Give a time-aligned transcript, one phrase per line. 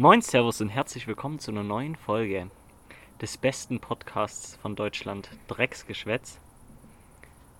[0.00, 2.48] Moin, Servus und herzlich willkommen zu einer neuen Folge
[3.20, 6.38] des besten Podcasts von Deutschland, Drecksgeschwätz.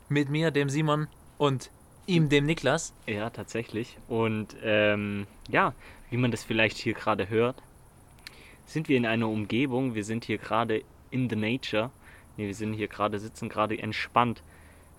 [0.08, 1.72] Mit mir, dem Simon und
[2.06, 2.94] ihm, dem Niklas.
[3.08, 3.98] Ja, tatsächlich.
[4.06, 5.74] Und ähm, ja,
[6.10, 7.60] wie man das vielleicht hier gerade hört,
[8.66, 11.90] sind wir in einer Umgebung, wir sind hier gerade in the nature.
[12.36, 14.44] Ne, wir sind hier gerade, sitzen gerade entspannt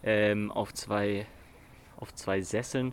[0.04, 1.26] ähm, auf, zwei,
[1.96, 2.92] auf zwei Sesseln.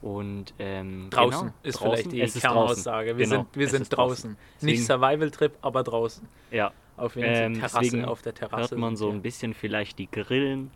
[0.00, 1.90] Und ähm, Draußen genau, ist draußen.
[1.96, 3.16] vielleicht die ist Kernaussage.
[3.18, 4.36] Wir Genau, sind, wir sind draußen.
[4.56, 6.28] Deswegen- Nicht Survival-Trip, aber draußen.
[6.52, 8.70] Ja, Auf, Ähm, ähm, Terrasse, deswegen auf der Terrasse.
[8.74, 10.70] hört man so ein bisschen vielleicht die Grillen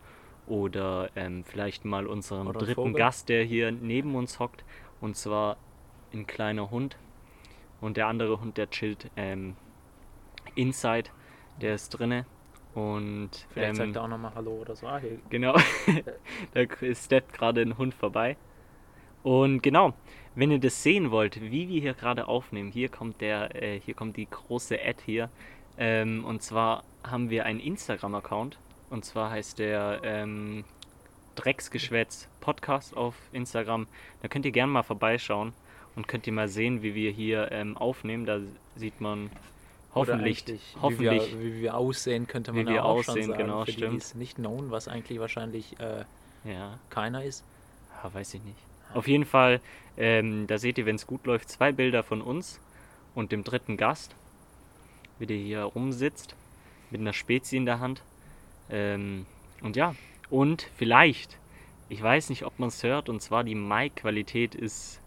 [0.47, 2.95] oder ähm, vielleicht mal unseren Oder dritten.
[2.95, 4.65] Gast, der hier neben uns hockt.
[5.01, 5.57] Und zwar
[6.13, 6.97] ein kleiner Hund.
[7.81, 9.57] Und der andere Hund, der chillt ähm,
[10.55, 11.11] inside,
[11.61, 12.27] der ist drinne.
[12.75, 14.87] Und Vielleicht ähm, sagt er auch nochmal Hallo oder so.
[14.87, 15.19] Ah, hier.
[15.31, 15.55] Genau,
[16.55, 18.37] da steppt gerade ein Hund vorbei.
[19.23, 19.95] Und genau,
[20.35, 23.95] wenn ihr das sehen wollt, wie wir hier gerade aufnehmen, hier kommt der, äh, hier
[23.95, 25.29] kommt die große Ad hier.
[25.79, 28.59] Ähm, und zwar haben wir einen Instagram-Account.
[28.91, 30.65] Und zwar heißt der ähm,
[31.35, 33.87] Drecksgeschwätz Podcast auf Instagram.
[34.21, 35.53] Da könnt ihr gerne mal vorbeischauen
[35.97, 38.27] und könnt ihr mal sehen, wie wir hier ähm, aufnehmen.
[38.27, 38.41] Da
[38.77, 39.31] sieht man
[39.95, 40.45] hoffentlich,
[40.81, 43.39] hoffentlich Wie wir, wie wir aussehen, könnte man Wie wir ja auch schon aussehen, sagen.
[43.39, 44.03] genau, für die, die stimmt.
[44.03, 46.05] es nicht known, was eigentlich wahrscheinlich äh,
[46.45, 47.45] ja, keiner ist.
[48.03, 48.59] Ja, weiß ich nicht.
[48.95, 49.61] Auf jeden Fall,
[49.97, 52.61] ähm, da seht ihr, wenn es gut läuft, zwei Bilder von uns
[53.15, 54.15] und dem dritten Gast,
[55.19, 56.35] wie der hier rumsitzt,
[56.91, 58.03] mit einer Spezie in der Hand.
[58.71, 59.27] Ähm,
[59.63, 59.95] und ja,
[60.31, 61.39] und vielleicht,
[61.89, 64.99] ich weiß nicht, ob man es hört, und zwar die Mic-Qualität ist,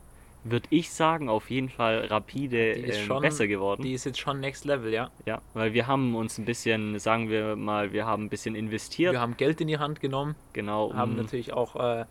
[0.44, 3.81] würde ich sagen, auf jeden Fall rapide ähm, schon- besser geworden.
[3.81, 5.09] Die ist jetzt schon Next Level, ja.
[5.25, 9.14] ja, weil wir haben uns ein bisschen, sagen wir mal, wir haben ein bisschen investiert.
[9.14, 12.05] Wir haben Geld in die Hand genommen, genau, haben natürlich auch, äh,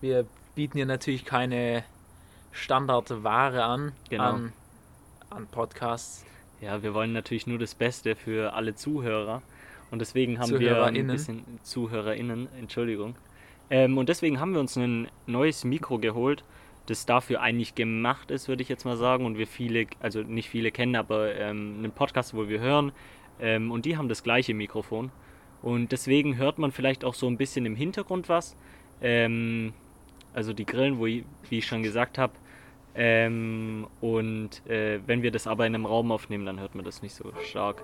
[0.00, 1.84] wir bieten hier natürlich keine
[2.52, 4.24] Standardware an, Genau.
[4.24, 4.52] an,
[5.30, 6.24] an Podcasts.
[6.60, 9.42] Ja, wir wollen natürlich nur das Beste für alle Zuhörer.
[9.90, 13.16] Und deswegen haben wir ein bisschen ZuhörerInnen, Entschuldigung.
[13.70, 16.44] Ähm, und deswegen haben wir uns ein neues Mikro geholt,
[16.86, 19.24] das dafür eigentlich gemacht ist, würde ich jetzt mal sagen.
[19.26, 22.92] Und wir viele, also nicht viele kennen, aber ähm, einen Podcast, wo wir hören.
[23.40, 25.10] Ähm, und die haben das gleiche Mikrofon.
[25.62, 28.56] Und deswegen hört man vielleicht auch so ein bisschen im Hintergrund was.
[29.00, 29.72] Ähm,
[30.34, 32.32] also die Grillen, wo ich, wie ich schon gesagt habe.
[32.96, 37.02] Ähm, und äh, wenn wir das aber in einem Raum aufnehmen, dann hört man das
[37.02, 37.82] nicht so stark.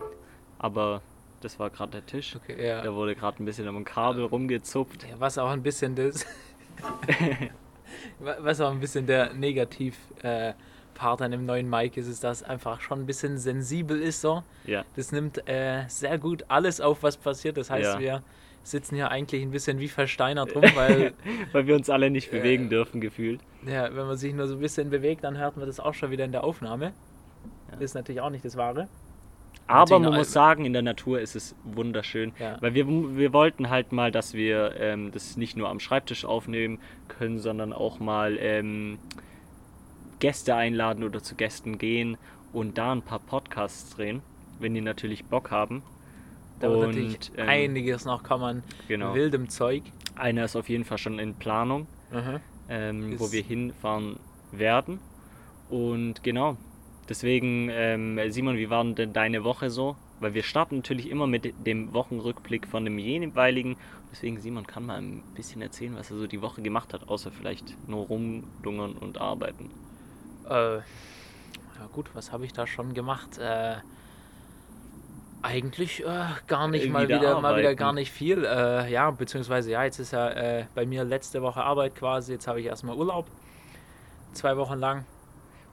[0.58, 1.02] Aber
[1.40, 2.36] das war gerade der Tisch.
[2.36, 2.82] Okay, ja.
[2.82, 5.04] Da wurde gerade ein bisschen am Kabel rumgezupft.
[5.08, 6.26] Ja, was auch ein bisschen das.
[8.18, 10.52] Wa- was auch ein bisschen der Negativ äh,
[10.94, 14.20] Part an dem neuen Mic ist, ist, dass es einfach schon ein bisschen sensibel ist
[14.20, 14.42] so.
[14.64, 17.56] Ja, Das nimmt äh, sehr gut alles auf, was passiert.
[17.56, 17.98] Das heißt, Ja.
[17.98, 18.22] wir
[18.62, 21.12] sitzen hier eigentlich ein bisschen wie versteinert rum, weil
[21.52, 23.40] weil wir uns alle nicht bewegen dürfen, gefühlt.
[23.66, 26.10] ja, wenn man sich nur so ein bisschen bewegt, dann hört man das auch schon
[26.10, 26.86] wieder in der Aufnahme.
[26.86, 26.92] Ja.
[27.72, 28.88] Das ist natürlich auch nicht das Wahre.
[29.70, 32.32] Aber man muss sagen, in der Natur ist es wunderschön.
[32.40, 32.56] Ja.
[32.60, 36.80] Weil wir, wir wollten halt mal, dass wir ähm, das nicht nur am Schreibtisch aufnehmen
[37.06, 38.98] können, sondern auch mal ähm,
[40.18, 42.18] Gäste einladen oder zu Gästen gehen
[42.52, 44.22] und da ein paar Podcasts drehen,
[44.58, 45.82] wenn die natürlich Bock haben.
[46.60, 48.62] Da wird Und, natürlich ähm, einiges noch kommen.
[48.86, 49.14] Genau.
[49.14, 49.82] Wildem Zeug.
[50.14, 51.86] Einer ist auf jeden Fall schon in Planung.
[52.12, 52.40] Mhm.
[52.68, 54.18] ähm, wo wir hinfahren
[54.52, 54.98] werden.
[55.68, 56.56] Und genau,
[57.08, 59.96] deswegen, ähm, Simon, wie war denn deine Woche so?
[60.18, 63.76] Weil wir starten natürlich immer mit dem Wochenrückblick von dem jeweiligen.
[64.10, 67.30] Deswegen, Simon kann mal ein bisschen erzählen, was er so die Woche gemacht hat, außer
[67.30, 69.70] vielleicht nur rumlungern und arbeiten.
[70.48, 70.82] Äh, ja
[71.92, 73.38] gut, was habe ich da schon gemacht?
[73.38, 73.76] Äh,
[75.42, 76.06] eigentlich äh,
[76.46, 77.76] gar nicht Äh, mal wieder wieder, mal wieder arbeiten.
[77.78, 78.44] gar nicht viel.
[78.44, 82.32] Äh, ja, beziehungsweise ja, jetzt ist ja äh, bei mir letzte Woche Arbeit quasi.
[82.32, 83.26] Jetzt habe ich erstmal Urlaub.
[84.32, 85.04] Zwei Wochen lang.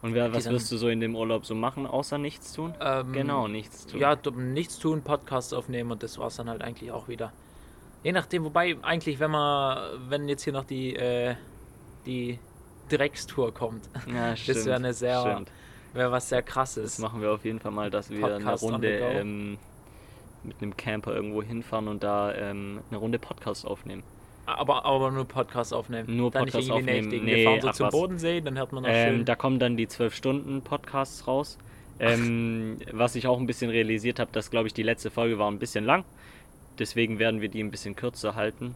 [0.02, 2.74] Und wer, was wirst du so in dem Urlaub so machen, außer nichts tun?
[2.80, 4.00] Ähm, Genau, nichts tun.
[4.00, 7.34] Ja, nichts tun, Podcasts aufnehmen und das war es dann halt eigentlich auch wieder.
[8.04, 11.36] Je nachdem, wobei eigentlich, wenn man, wenn jetzt hier noch die, äh,
[12.06, 12.38] die
[12.90, 14.66] Dreckstour kommt, Ja, stimmt.
[14.66, 15.52] wäre eine sehr- Stimmt.
[15.98, 17.00] Wäre was sehr Das krasses.
[17.00, 19.58] machen wir auf jeden Fall mal, dass wir Podcast eine the Runde ähm,
[20.44, 24.04] mit einem Camper irgendwo hinfahren und da ähm, eine Runde Podcast aufnehmen.
[24.46, 26.16] Aber, aber nur Podcast aufnehmen.
[26.16, 27.08] Nur Dann Podcast nicht irgendwie aufnehmen.
[27.10, 27.26] nächtigen.
[27.26, 27.92] Nee, Wir fahren so zum was.
[27.92, 29.26] Bodensee, dann hört man noch Ähm, schön.
[29.26, 31.58] da kommen dann die 12-Stunden-Podcasts raus.
[32.00, 35.50] Ähm, was ich auch ein bisschen realisiert habe, dass, glaube ich, die letzte Folge war
[35.52, 36.06] ein bisschen lang.
[36.80, 38.76] Deswegen werden wir die ein bisschen kürzer halten.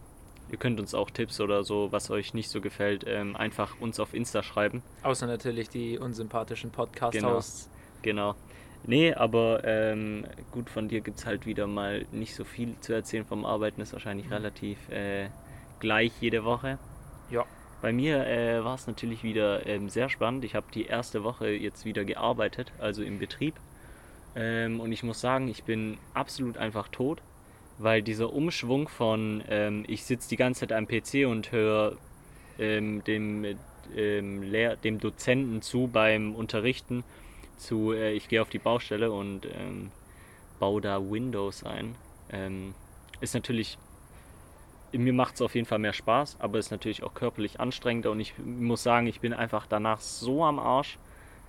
[0.50, 3.98] Ihr könnt uns auch Tipps oder so, was euch nicht so gefällt, ähm, einfach uns
[4.00, 4.82] auf Insta schreiben.
[5.02, 6.84] Außer natürlich die unsympathischen Genau.
[6.84, 7.70] Podcast-Hosts.
[8.02, 8.34] Genau.
[8.84, 12.92] Nee, aber ähm, gut, von dir gibt es halt wieder mal nicht so viel zu
[12.92, 13.80] erzählen vom Arbeiten.
[13.80, 14.32] Ist wahrscheinlich Mhm.
[14.32, 15.28] relativ äh,
[15.80, 16.78] gleich jede Woche.
[17.30, 17.44] Ja.
[17.80, 20.44] bei mir äh, war es natürlich wieder ähm, sehr spannend.
[20.44, 23.54] Ich habe die erste Woche jetzt wieder gearbeitet, also im Betrieb.
[24.36, 27.22] Ähm, und ich muss sagen, ich bin absolut einfach tot,
[27.78, 31.96] weil dieser Umschwung von ähm, ich sitze die ganze Zeit am PC und höre
[32.58, 33.44] ähm, dem,
[33.96, 37.04] ähm, Lehr dem Dozenten zu beim Unterrichten
[37.56, 39.90] zu äh, ich gehe auf die Baustelle und ähm,
[40.58, 41.94] baue da Windows ein.
[42.30, 42.74] Ähm,
[43.20, 43.78] ist natürlich
[44.92, 48.20] mir macht es auf jeden Fall mehr Spaß, aber ist natürlich auch körperlich anstrengender und
[48.20, 50.98] ich muss sagen, ich bin einfach danach so am Arsch.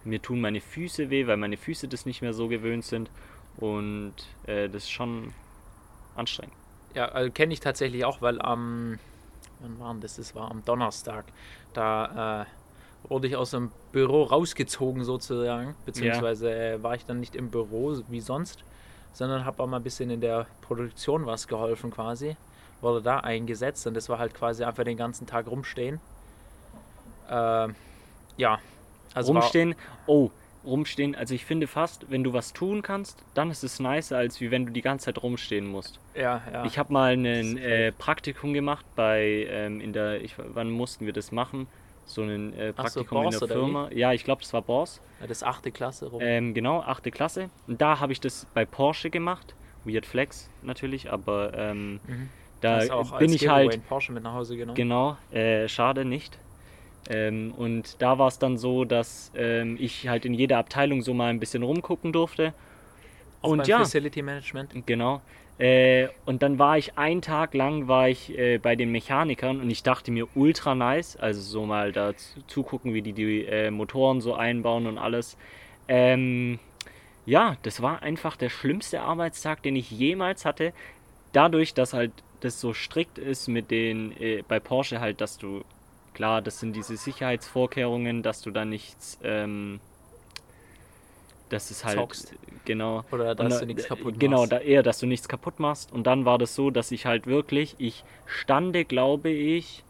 [0.05, 3.09] Mir tun meine Füße weh, weil meine Füße das nicht mehr so gewöhnt sind
[3.57, 4.13] und
[4.45, 5.33] äh, das ist schon
[6.15, 6.55] anstrengend.
[6.93, 8.99] Ja, also kenne ich tatsächlich auch, weil am,
[9.59, 10.17] wann war das?
[10.17, 11.25] Das war am Donnerstag.
[11.73, 16.73] Da äh, wurde ich aus dem Büro rausgezogen sozusagen, beziehungsweise ja.
[16.73, 18.63] äh, war ich dann nicht im Büro wie sonst,
[19.11, 22.37] sondern habe auch mal ein bisschen in der Produktion was geholfen quasi
[22.83, 25.99] wurde da eingesetzt und das war halt quasi einfach den ganzen Tag rumstehen.
[27.29, 27.69] Äh,
[28.37, 28.59] ja.
[29.13, 29.75] Also rumstehen,
[30.05, 30.29] oh,
[30.65, 34.41] rumstehen, also ich finde fast, wenn du was tun kannst, dann ist es nicer, als
[34.41, 35.99] wie wenn du die ganze Zeit rumstehen musst.
[36.15, 36.65] Ja, ja.
[36.65, 41.13] Ich habe mal ein äh, Praktikum gemacht bei, ähm, in der, ich, wann mussten wir
[41.13, 41.67] das machen?
[42.05, 43.89] So ein äh, Praktikum so, in der Firma.
[43.91, 45.01] Ja, ich glaube, das war Boss.
[45.21, 46.21] Ja, das achte Klasse rum.
[46.21, 47.49] Ähm, genau, achte Klasse.
[47.67, 49.55] Und da habe ich das bei Porsche gemacht.
[49.85, 52.29] Weird Flex natürlich, aber ähm, mhm.
[52.63, 53.85] Da bin ich halt.
[53.87, 54.75] Porsche mit nach Hause genommen.
[54.75, 56.39] Genau, äh, schade nicht.
[57.09, 61.13] Ähm, und da war es dann so, dass ähm, ich halt in jeder Abteilung so
[61.13, 62.53] mal ein bisschen rumgucken durfte.
[63.41, 63.79] Auch und ja.
[63.79, 64.85] Facility Management.
[64.85, 65.21] Genau.
[65.59, 69.69] Äh, und dann war ich einen Tag lang war ich äh, bei den Mechanikern und
[69.69, 72.13] ich dachte mir ultra nice, also so mal da
[72.47, 75.37] zugucken, wie die die äh, Motoren so einbauen und alles.
[75.87, 76.59] Ähm,
[77.25, 80.73] ja, das war einfach der schlimmste Arbeitstag, den ich jemals hatte.
[81.33, 85.63] Dadurch, dass halt das so strikt ist mit den, äh, bei Porsche halt, dass du,
[86.13, 89.79] klar, das sind diese Sicherheitsvorkehrungen, dass du da nichts, ähm,
[91.49, 92.33] dass es halt, Zockst.
[92.65, 93.03] genau.
[93.11, 94.49] Oder dass und, du nichts kaputt genau, machst.
[94.51, 95.91] Genau, da, eher, dass du nichts kaputt machst.
[95.91, 99.83] Und dann war das so, dass ich halt wirklich, ich stande, glaube ich,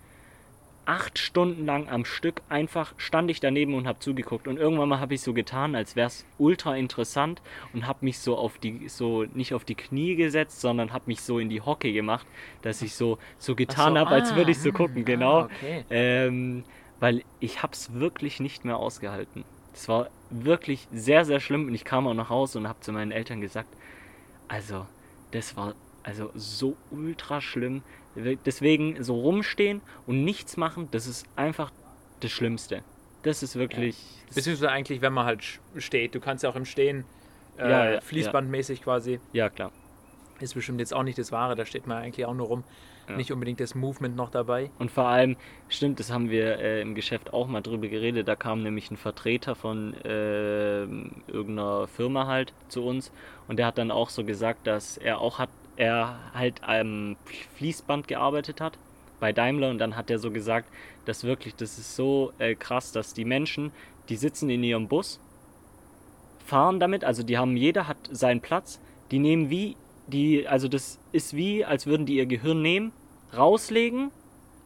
[0.86, 5.00] acht Stunden lang am Stück einfach stand ich daneben und habe zugeguckt und irgendwann mal
[5.00, 7.42] habe ich so getan, als wäre es ultra interessant
[7.74, 11.22] und habe mich so auf die so nicht auf die Knie gesetzt, sondern habe mich
[11.22, 12.28] so in die Hocke gemacht,
[12.62, 15.46] dass ich so so getan so, habe, als würde ich so ah, gucken, genau, ah,
[15.46, 15.86] okay.
[15.90, 16.64] ähm,
[17.00, 19.46] weil ich habe es wirklich nicht mehr ausgehalten.
[19.74, 22.92] Es war wirklich sehr sehr schlimm und ich kam auch nach Hause und habe zu
[22.92, 23.70] meinen Eltern gesagt,
[24.48, 24.86] also
[25.32, 27.82] das war also so ultra schlimm.
[28.16, 31.72] Deswegen so rumstehen und nichts machen, das ist einfach
[32.20, 32.84] das Schlimmste.
[33.24, 33.98] Das ist wirklich.
[33.98, 34.36] Ja.
[34.36, 35.44] Beziehungsweise eigentlich, wenn man halt
[35.78, 36.14] steht.
[36.14, 37.06] Du kannst ja auch im Stehen
[37.58, 39.20] äh, ja, ja, fließbandmäßig quasi.
[39.32, 39.72] Ja, klar.
[40.40, 42.64] Ist bestimmt jetzt auch nicht das Wahre, da steht man eigentlich auch nur rum.
[43.18, 44.72] Nicht unbedingt das Movement noch dabei.
[44.80, 45.36] Und vor allem,
[45.68, 48.28] stimmt, das haben wir äh, im Geschäft auch mal drüber geredet.
[48.28, 53.12] Da kam nämlich ein Vertreter von äh, irgendeiner Firma halt zu uns
[53.48, 57.16] und der hat dann auch so gesagt, dass er auch hat er halt am
[57.58, 58.78] Fließband gearbeitet hat
[59.20, 60.70] bei Daimler und dann hat er so gesagt,
[61.06, 63.72] dass wirklich, das ist so äh, krass, dass die Menschen,
[64.10, 65.20] die sitzen in ihrem Bus,
[66.46, 68.82] fahren damit, also die haben, jeder hat seinen Platz,
[69.12, 69.78] die nehmen wie,
[70.08, 72.92] die, also das ist wie, als würden die ihr Gehirn nehmen,
[73.36, 74.12] rauslegen,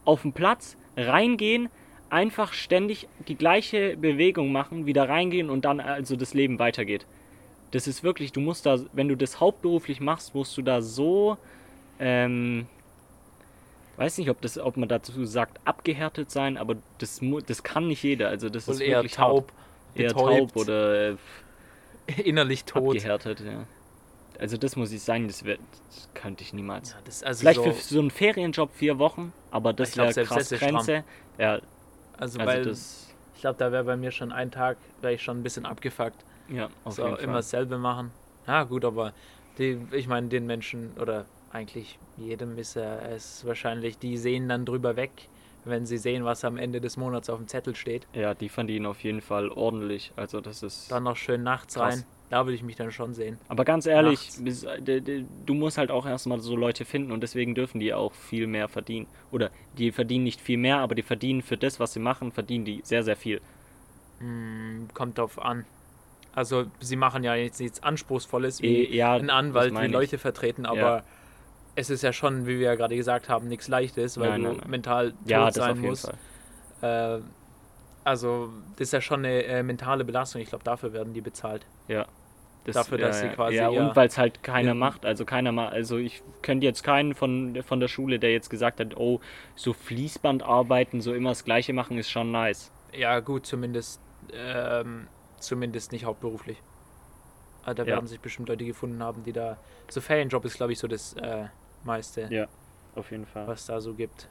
[0.04, 1.68] auf den Platz, reingehen,
[2.10, 7.06] einfach ständig die gleiche Bewegung machen, wieder reingehen und dann also das Leben weitergeht
[7.70, 11.36] das ist wirklich, du musst da, wenn du das hauptberuflich machst, musst du da so,
[11.98, 12.66] ähm,
[13.96, 18.02] weiß nicht, ob das, ob man dazu sagt, abgehärtet sein, aber das, das kann nicht
[18.02, 18.28] jeder.
[18.28, 19.52] Also das Und ist eher wirklich taub,
[19.94, 21.16] eher taub oder äh,
[22.24, 22.96] innerlich tot.
[22.96, 23.66] Abgehärtet, ja.
[24.38, 25.58] Also das muss ich sagen, das, wär,
[25.88, 26.92] das könnte ich niemals.
[26.92, 30.50] Ja, das also Vielleicht so für so einen Ferienjob vier Wochen, aber das wäre krass
[30.50, 31.02] Grenze.
[31.38, 35.14] Ja, also, also weil das, ich glaube, da wäre bei mir schon ein Tag, wäre
[35.14, 36.24] ich schon ein bisschen abgefuckt.
[36.48, 37.24] Ja, auf so, jeden Fall.
[37.24, 38.10] immer dasselbe machen.
[38.46, 39.12] Ja, gut, aber
[39.58, 44.96] die, ich meine, den Menschen oder eigentlich jedem ist es wahrscheinlich, die sehen dann drüber
[44.96, 45.10] weg,
[45.64, 48.06] wenn sie sehen, was am Ende des Monats auf dem Zettel steht.
[48.14, 50.12] Ja, die verdienen auf jeden Fall ordentlich.
[50.16, 50.90] Also das ist.
[50.90, 51.96] Dann noch schön nachts krass.
[51.96, 52.04] rein.
[52.30, 53.38] Da würde ich mich dann schon sehen.
[53.48, 54.66] Aber ganz ehrlich, bis,
[55.46, 58.68] du musst halt auch erstmal so Leute finden und deswegen dürfen die auch viel mehr
[58.68, 59.06] verdienen.
[59.30, 62.66] Oder die verdienen nicht viel mehr, aber die verdienen für das, was sie machen, verdienen
[62.66, 63.40] die sehr, sehr viel.
[64.18, 65.64] Hm, kommt drauf an.
[66.34, 70.66] Also sie machen ja jetzt nichts Anspruchsvolles wie e, ja, ein Anwalt, wie Leute vertreten,
[70.66, 71.02] aber ja.
[71.74, 74.48] es ist ja schon, wie wir ja gerade gesagt haben, nichts Leichtes, weil nein, du
[74.48, 74.70] nein, nein.
[74.70, 76.12] mental tot ja, sein musst.
[76.80, 77.18] Äh,
[78.04, 80.40] also das ist ja schon eine äh, mentale Belastung.
[80.40, 81.66] Ich glaube, dafür werden die bezahlt.
[81.88, 82.06] Ja,
[82.64, 85.04] Das, Dafür, dass sie quasi Ja, und weil es halt keiner macht.
[85.04, 85.72] Also keiner macht.
[85.72, 89.20] Also ich könnte jetzt keinen von, von der Schule, der jetzt gesagt hat, oh,
[89.56, 92.70] so Fließband arbeiten, so immer das Gleiche machen, ist schon nice.
[92.92, 94.00] Ja, gut, zumindest,
[94.32, 95.08] ähm,
[95.40, 96.62] zumindest nicht hauptberuflich.
[97.62, 97.88] Aber da Ja.
[97.94, 99.58] werden sich bestimmt Leute gefunden haben, die da.
[99.90, 101.46] So Ferienjob ist, glaube ich, so das äh,
[101.84, 102.46] meiste, Ja,
[102.94, 103.46] auf jeden Fall.
[103.46, 104.28] was da so gibt.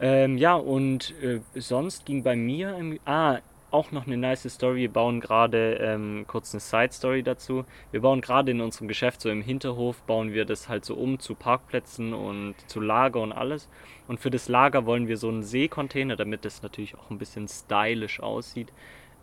[0.00, 3.38] Ähm, ja, und äh, sonst ging bei mir im, ah,
[3.70, 4.78] auch noch eine nice Story.
[4.80, 7.64] Wir bauen gerade ähm, kurz eine Side Story dazu.
[7.92, 11.18] Wir bauen gerade in unserem Geschäft, so im Hinterhof, bauen wir das halt so um
[11.20, 13.68] zu Parkplätzen und zu Lager und alles.
[14.08, 17.46] Und für das Lager wollen wir so einen Seekontainer, damit das natürlich auch ein bisschen
[17.46, 18.72] stylisch aussieht.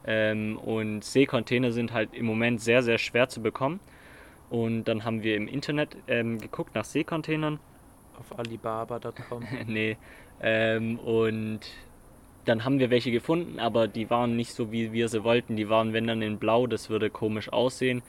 [0.07, 3.79] Ähm, und Seekontainer sind halt im Moment sehr, sehr schwer zu bekommen.
[4.49, 7.59] Und dann haben wir im Internet ähm, geguckt nach Seekontainern
[8.17, 9.43] Auf Alibaba.com.
[9.67, 9.97] nee.
[10.41, 11.59] Ähm, und
[12.45, 15.57] dann haben wir welche gefunden, aber die waren nicht so, wie wir sie wollten.
[15.57, 18.01] Die waren, wenn dann in Blau, das würde komisch aussehen.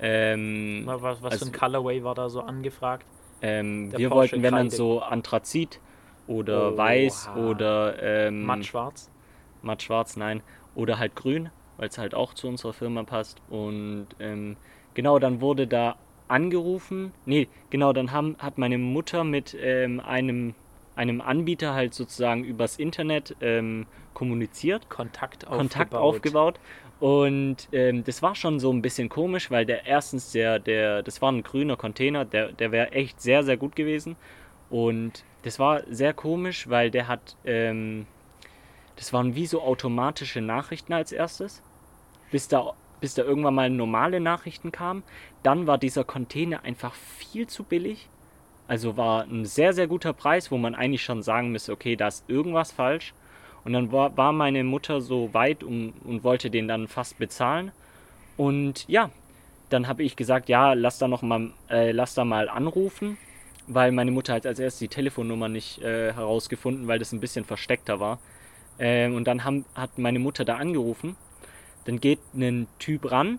[0.00, 3.04] Ähm, was was Also- für ein Colorway war da so angefragt?
[3.42, 5.80] ähm, wir Porsche wollten, wenn dann so Anthrazit
[6.26, 6.76] oder Oha.
[6.78, 9.10] Weiß oder ähm, Matt schwarz.
[9.62, 10.42] matt schwarz, nein.
[10.74, 13.40] Oder halt grün, weil es halt auch zu unserer Firma passt.
[13.50, 14.56] Und ähm,
[14.94, 15.96] genau, dann wurde da
[16.28, 17.12] angerufen.
[17.26, 20.54] Nee, genau, dann haben, hat meine Mutter mit ähm, einem,
[20.96, 24.88] einem Anbieter halt sozusagen übers Internet ähm, kommuniziert.
[24.88, 25.58] Kontakt aufgebaut.
[25.58, 26.60] Kontakt aufgebaut.
[27.00, 31.20] Und ähm, das war schon so ein bisschen komisch, weil der erstens, der, der, das
[31.20, 34.14] war ein grüner Container, der, der wäre echt sehr, sehr gut gewesen.
[34.70, 38.06] Und das war sehr komisch, weil der hat, ähm,
[39.02, 41.60] das waren wie so automatische Nachrichten als erstes,
[42.30, 45.02] bis da, bis da irgendwann mal normale Nachrichten kamen.
[45.42, 48.08] Dann war dieser Container einfach viel zu billig.
[48.68, 52.06] Also war ein sehr, sehr guter Preis, wo man eigentlich schon sagen müsste, okay, da
[52.06, 53.12] ist irgendwas falsch.
[53.64, 57.72] Und dann war, war meine Mutter so weit und, und wollte den dann fast bezahlen.
[58.36, 59.10] Und ja,
[59.68, 63.18] dann habe ich gesagt, ja, lass da noch mal, äh, lass da mal anrufen,
[63.66, 67.44] weil meine Mutter hat als erstes die Telefonnummer nicht äh, herausgefunden, weil das ein bisschen
[67.44, 68.20] versteckter war.
[68.78, 71.16] Ähm, und dann haben, hat meine Mutter da angerufen.
[71.84, 73.38] Dann geht ein Typ ran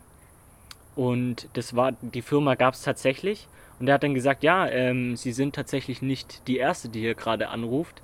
[0.95, 3.47] und das war, die Firma gab es tatsächlich.
[3.79, 7.15] Und der hat dann gesagt, ja, ähm, sie sind tatsächlich nicht die erste, die hier
[7.15, 8.01] gerade anruft.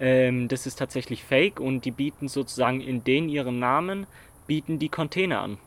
[0.00, 4.06] Ähm, das ist tatsächlich fake und die bieten sozusagen in den ihrem Namen,
[4.46, 5.58] bieten die Container an.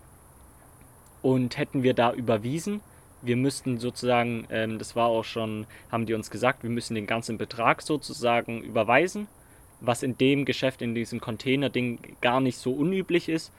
[1.21, 2.81] Und hätten wir da überwiesen,
[3.21, 7.05] wir müssten sozusagen, ähm, das war auch schon, haben die uns gesagt, wir müssen den
[7.05, 9.27] ganzen Betrag sozusagen überweisen,
[9.81, 13.51] was in dem Geschäft, in diesem Container-Ding gar nicht so unüblich ist.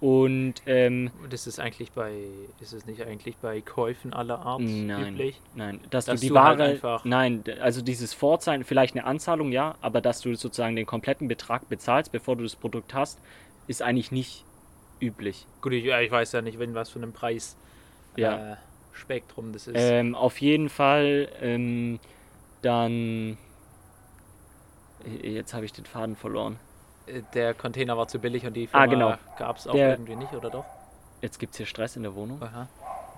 [0.00, 2.12] Und ähm, Das ist eigentlich bei,
[2.60, 5.14] ist es nicht eigentlich bei Käufen aller Art Nein.
[5.14, 5.40] üblich?
[5.54, 9.04] Nein, dass, Dass du die du halt Ware, einfach- nein, also dieses Vorzeigen, vielleicht eine
[9.04, 13.18] Anzahlung, ja, aber dass du sozusagen den kompletten Betrag bezahlst, bevor du das Produkt hast,
[13.66, 14.44] ist eigentlich nicht
[15.00, 15.46] üblich.
[15.62, 17.56] Gut, ich, ich weiß ja nicht, wenn was für einem Preis
[18.16, 18.52] Ja.
[18.52, 18.56] äh,
[18.92, 19.74] Spektrum das ist.
[19.76, 21.98] Ähm, auf jeden Fall, ähm,
[22.62, 23.36] dann,
[25.22, 26.58] jetzt habe ich den Faden verloren.
[27.06, 29.14] Äh, Der Container war zu billig und die Ah, Firma genau.
[29.38, 30.64] gab es auch Der- irgendwie nicht, oder doch?
[31.20, 32.40] Jetzt gibt es hier Stress in der Wohnung.
[32.42, 32.68] Aha.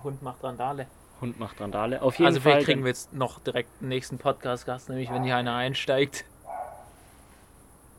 [0.03, 0.87] Hund macht Randale.
[1.21, 2.01] Hund macht Randale.
[2.01, 2.53] Auf jeden Also Fall.
[2.53, 6.25] vielleicht kriegen wir jetzt noch direkt einen nächsten Podcast-Gast, nämlich wenn hier einer einsteigt.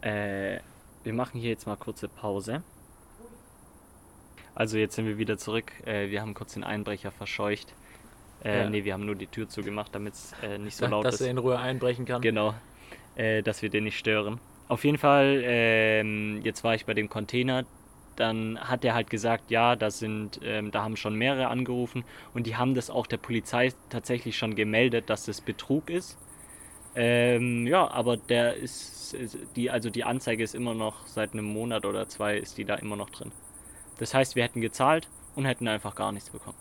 [0.01, 0.59] Äh,
[1.05, 2.63] wir machen hier jetzt mal kurze Pause.
[4.55, 5.73] Also jetzt sind wir wieder zurück.
[5.87, 7.73] Äh, wir haben kurz den Einbrecher verscheucht.
[8.45, 8.69] Äh, Ja.
[8.71, 11.21] Nee, wir haben nur die Tür zugemacht, damit es äh, nicht so laut dass ist.
[11.23, 12.21] er in Ruhe einbrechen kann.
[12.23, 12.55] Genau.
[13.17, 14.41] Äh, dass wir den nicht stören.
[14.69, 17.65] Auf jeden Fall, ähm, jetzt war ich bei dem Container.
[18.17, 22.05] Dann hat er halt gesagt, ja, da sind, ähm, da haben schon mehrere angerufen
[22.35, 26.19] und die haben das auch der Polizei tatsächlich schon gemeldet, dass das Betrug ist.
[26.95, 31.47] Ähm, ja, aber der ist, ist die, also die Anzeige ist immer noch seit einem
[31.47, 33.33] Monat oder zwei ist die da immer noch drin.
[33.99, 36.59] Das heißt, wir hätten gezahlt und hätten einfach gar nichts bekommen.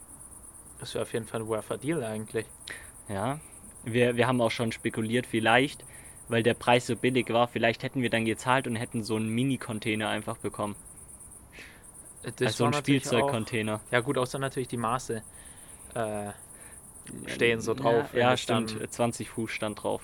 [0.80, 2.46] Das wäre auf jeden Fall ein worther Deal eigentlich.
[3.10, 3.40] Ja,
[3.84, 5.84] wir, wir haben auch schon spekuliert, vielleicht,
[6.32, 9.30] weil der Preis so billig war, vielleicht hätten wir dann gezahlt und hätten so einen
[9.30, 10.76] Mini-Container einfach bekommen.
[12.24, 13.82] Das also auch- Spielzeugcontainer.
[13.92, 15.24] Ja gut, außer natürlich die Maße
[15.96, 16.30] äh,
[17.28, 18.14] stehen so drauf.
[18.14, 20.02] Ja, ja dann- 20 Fuß stand drauf.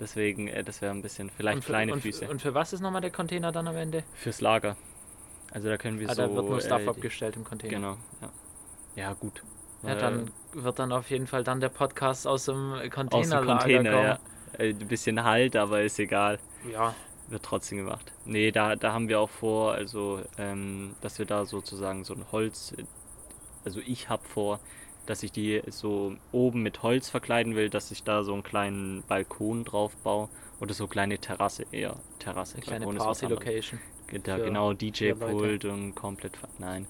[0.00, 2.28] Deswegen, äh, das wäre ein bisschen, vielleicht und für, kleine und, Füße.
[2.28, 4.04] Und für was ist nochmal der Container dann am Ende?
[4.14, 4.76] Fürs Lager.
[5.50, 6.22] Also da können wir Ah, so...
[6.22, 7.72] da wird nur Stuff äh, abgestellt im Container.
[7.74, 8.30] Genau, ja.
[8.96, 9.42] Ja, gut.
[9.82, 12.90] Ja, Äh, dann wird dann auf jeden Fall dann der Podcast aus dem aus dem
[12.90, 14.04] Container, kommen.
[14.04, 14.18] ja.
[14.58, 16.38] Äh, Ein bisschen Halt, aber ist egal.
[16.70, 16.94] ja.
[17.28, 18.12] Wird trotzdem gemacht.
[18.26, 22.26] Nee, da, da haben wir auch vor, also, ähm, dass wir da sozusagen so ein
[22.30, 22.74] Holz,
[23.64, 24.60] also ich habe vor,
[25.06, 29.02] dass ich die so oben mit Holz verkleiden will, dass ich da so einen kleinen
[29.04, 30.28] Balkon drauf baue
[30.60, 31.96] oder so kleine Terrasse eher.
[32.18, 32.86] Terrasse, Eine kleine.
[32.86, 33.80] Party-Location.
[34.24, 36.38] Da genau DJ-Pult und komplett.
[36.58, 36.86] Nein.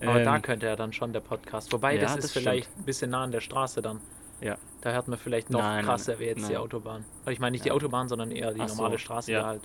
[0.00, 1.72] Aber Ähm, da könnte ja dann schon der Podcast.
[1.72, 4.00] Wobei, ja, das ist das vielleicht ein bisschen nah an der Straße dann.
[4.40, 4.56] Ja.
[4.82, 6.56] Da hört man vielleicht noch Nein, krasser wie jetzt die nein.
[6.56, 7.04] Autobahn.
[7.22, 7.74] Aber ich meine nicht die Ja.
[7.74, 9.46] Autobahn, sondern eher die Ach so, normale Straße ja.
[9.46, 9.62] halt.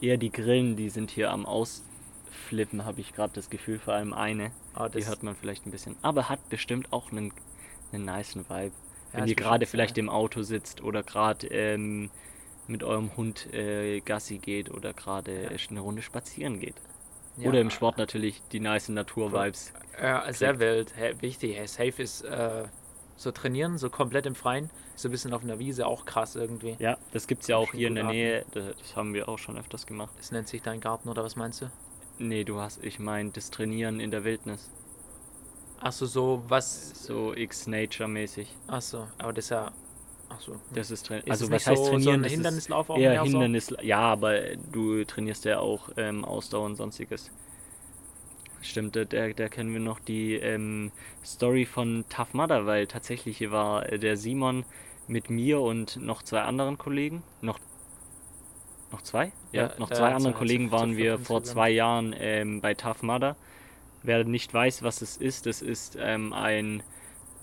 [0.00, 4.12] Eher die Grillen, die sind hier am Ausflippen, habe ich gerade das Gefühl, vor allem
[4.12, 4.50] eine.
[4.72, 5.96] Aber Die hört man vielleicht ein bisschen.
[6.02, 7.32] Aber hat bestimmt auch einen,
[7.92, 8.72] einen nicen Vibe.
[9.12, 12.10] Ja, Wenn ihr gerade vielleicht im Auto sitzt oder gerade ähm,
[12.66, 16.74] mit eurem Hund äh, Gassi geht oder gerade eine Runde spazieren geht.
[17.36, 19.72] ja, Oder im Sport natürlich die nice Natur-Vibes.
[20.00, 20.96] Ja, sehr wild.
[20.96, 21.56] Hey, wichtig.
[21.56, 22.64] Hey, safe ist äh,
[23.16, 24.70] so trainieren, so komplett im Freien.
[24.96, 26.76] So ein bisschen auf einer Wiese, auch krass irgendwie.
[26.78, 28.16] Ja, das gibt es ja auch hier in der atmen.
[28.16, 28.44] Nähe.
[28.52, 30.12] Das, haben wir auch schon öfters gemacht.
[30.18, 31.70] Das nennt sich dein Garten oder was meinst du?
[32.18, 34.70] Nee, du hast, ich meine, das Trainieren in der Wildnis.
[35.80, 37.04] Achso, so was.
[37.04, 38.48] So X-Nature-mäßig.
[38.68, 39.72] Achso, aber das ist ja.
[40.28, 40.56] Achso.
[40.72, 42.20] Das ist Tra Ist Also was heißt so, trainieren?
[42.20, 43.26] So ein Hindernislauf auch eher mehr so?
[43.26, 43.74] Hindernis.
[43.82, 47.30] Ja, aber du trainierst ja auch ähm, Ausdauer und sonstiges.
[48.64, 49.04] Stimmt, der,
[49.34, 50.90] der kennen wir noch die ähm,
[51.24, 54.64] Story von Tough Mudder, weil tatsächlich hier war äh, der Simon
[55.06, 57.22] mit mir und noch zwei anderen Kollegen.
[57.42, 57.58] Noch,
[58.90, 59.32] noch zwei?
[59.52, 62.74] Ja, Ja, noch äh, zwei zwei, anderen Kollegen waren wir vor zwei Jahren ähm, bei
[62.74, 63.36] Tough Mudder.
[64.02, 66.82] Wer nicht weiß, was es ist, das ist ähm, ein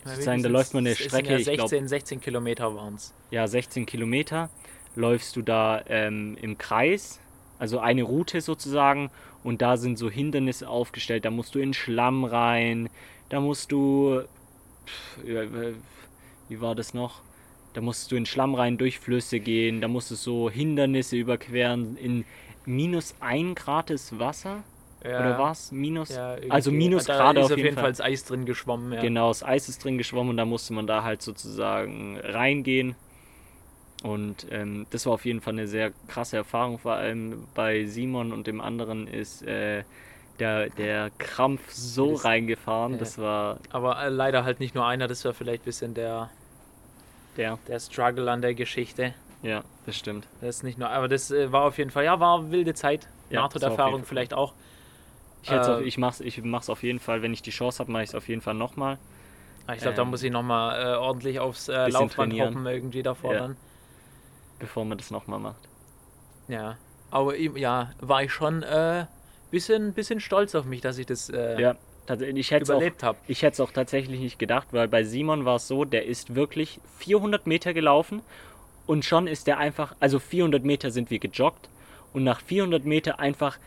[0.04, 3.14] sozusagen, da läuft man eine Strecke, Ja ich glaub- 16, 16 Kilometer waren es.
[3.30, 4.50] ja, 16 Kilometer
[4.96, 7.20] läufst du da ähm, im Kreis,
[7.60, 9.12] also eine Route sozusagen,
[9.44, 11.26] und da sind so Hindernisse aufgestellt.
[11.26, 12.90] Da musst du in Schlamm rein,
[13.30, 14.22] da musst du,
[15.26, 15.44] ja,
[16.50, 17.22] wie war das noch?
[17.74, 21.96] Da musst du in Schlamm rein, durch Flüsse gehen, da musst du so Hindernisse überqueren
[21.98, 22.26] in
[22.66, 24.64] minus 1 Grad Wasser.
[25.04, 25.72] Oder was?
[25.72, 26.10] Minus?
[26.10, 27.90] Ja, also minus da Grad ist auf jeden Fall.
[27.90, 28.94] das Eis drin geschwommen.
[28.94, 29.02] Ja.
[29.02, 32.96] Genau, das Eis ist drin geschwommen und da musste man da halt sozusagen reingehen.
[34.02, 36.80] Und ähm, das war auf jeden Fall eine sehr krasse Erfahrung.
[36.80, 39.84] Vor allem bei Simon und dem anderen ist äh,
[40.40, 42.94] der, der Krampf so Das- reingefahren.
[42.94, 42.98] ja.
[43.00, 46.30] Das war Aber äh, leider halt nicht nur einer, das war vielleicht ein bisschen der,
[47.38, 47.60] der.
[47.68, 49.14] der Struggle an der Geschichte.
[49.44, 50.26] Ja, das stimmt.
[50.42, 53.08] Das ist nicht nur, aber das äh, war auf jeden Fall, ja, war wilde Zeit.
[53.30, 54.54] Ja, Nahtoderfahrung vielleicht auch.
[55.44, 57.92] Ich, Äh, auf, ich mach's, ich mach's auf jeden Fall, wenn ich die Chance habe,
[57.92, 58.98] mache ich es auf jeden Fall nochmal.
[59.68, 62.50] Ah, Ich glaube, da Ähm, muss ich nochmal äh, ordentlich aufs äh, Laufband trainieren.
[62.56, 63.40] hoppen irgendwie davor Ja.
[63.40, 63.58] dann.
[64.62, 65.68] Bevor man das nochmal macht.
[66.48, 66.78] Ja.
[67.10, 69.06] Aber ja, war ich schon äh,
[69.50, 71.76] bisschen, bisschen stolz auf mich, dass ich das äh, Ja.
[72.36, 73.18] Ich überlebt habe.
[73.28, 76.36] ich hätte es auch tatsächlich nicht gedacht, weil bei Simon war es so, der ist
[76.36, 78.22] wirklich 400 Meter gelaufen
[78.86, 81.70] und schon ist der einfach, also 400 Meter sind wir gejoggt
[82.12, 83.60] und nach 400 Meter einfach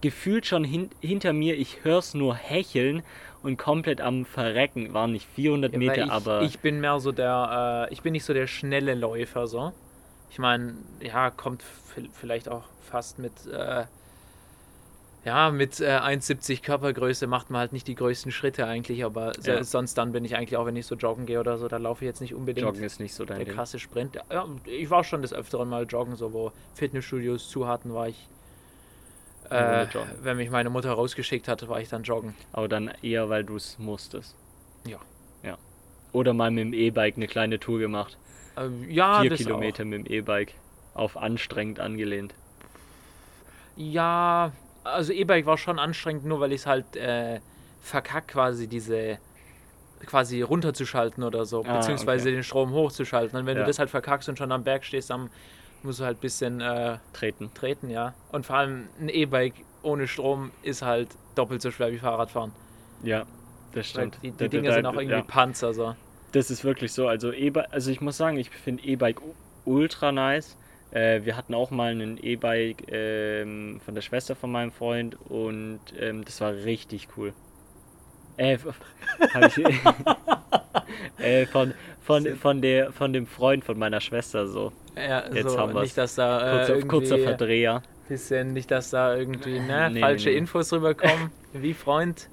[0.00, 3.02] gefühlt schon hin, hinter mir, ich höre es nur hecheln
[3.42, 4.92] und komplett am Verrecken.
[4.94, 8.12] Waren nicht 400 Ja, Meter, ich, aber ich bin mehr so der, äh, ich bin
[8.12, 9.72] nicht so der schnelle Läufer so.
[10.30, 11.62] Ich meine, ja, kommt
[12.14, 13.84] vielleicht auch fast mit, äh,
[15.24, 19.64] ja, mit äh, 1,70 Körpergröße macht man halt nicht die größten Schritte eigentlich, aber Ja.
[19.64, 22.04] sonst dann bin ich eigentlich auch, wenn ich so joggen gehe oder so, da laufe
[22.04, 23.54] ich jetzt nicht unbedingt Joggen ist nicht so dein der Ding.
[23.54, 24.16] krasse Sprint.
[24.30, 28.28] Ja, ich war schon des Öfteren mal joggen, so wo Fitnessstudios zu hatten, war ich.
[29.50, 29.86] Äh,
[30.22, 32.34] wenn mich meine Mutter rausgeschickt hatte, war ich dann joggen.
[32.52, 34.34] Aber dann eher, weil du es musstest.
[34.86, 34.98] Ja.
[35.42, 35.56] Ja.
[36.12, 38.16] Oder mal mit dem E-Bike eine kleine Tour gemacht.
[38.56, 40.54] Äh, ja, Vier Kilometer mit dem E-Bike.
[40.94, 42.32] Auf anstrengend angelehnt.
[42.32, 43.76] Auch.
[43.76, 44.52] Ja,
[44.84, 47.40] also E-Bike war schon anstrengend, nur weil ich es halt äh,
[47.82, 49.18] verkack quasi diese
[50.06, 52.36] quasi runterzuschalten oder so, Ah, beziehungsweise okay.
[52.36, 53.38] den Strom hochzuschalten.
[53.38, 53.62] Und wenn Ja.
[53.62, 55.30] du das halt verkackst und schon am Berg stehst, dann
[55.82, 57.50] musst du halt ein bisschen äh, Treten.
[57.54, 58.14] treten, ja.
[58.30, 62.52] Und vor allem ein E-Bike ohne Strom ist halt doppelt so schwer wie Fahrradfahren.
[63.02, 63.20] Ja,
[63.72, 64.18] das Weil stimmt.
[64.22, 65.22] die, Da- die Dinger sind auch irgendwie ja.
[65.22, 65.94] Panzer so.
[66.36, 67.08] Das ist wirklich so.
[67.08, 69.22] Also E-Bike, also ich muss sagen, ich finde E-Bike
[69.64, 70.58] ultra nice.
[70.90, 75.80] Äh, wir hatten auch mal ein E-Bike ähm, von der Schwester von meinem Freund und
[75.98, 77.32] ähm, das war richtig cool.
[78.36, 78.58] Äh,
[79.46, 79.64] ich,
[81.24, 81.72] äh, von,
[82.02, 84.72] von, von, der, von dem Freund von meiner Schwester so.
[84.94, 85.84] Ja, Jetzt so, haben wir's.
[85.84, 87.82] nicht, dass da äh, Kurzer, kurzer Verdreher.
[88.08, 90.36] bisschen, nicht, dass da irgendwie ne, Nee, falsche nee.
[90.36, 92.28] Infos rüberkommen, wie Freund.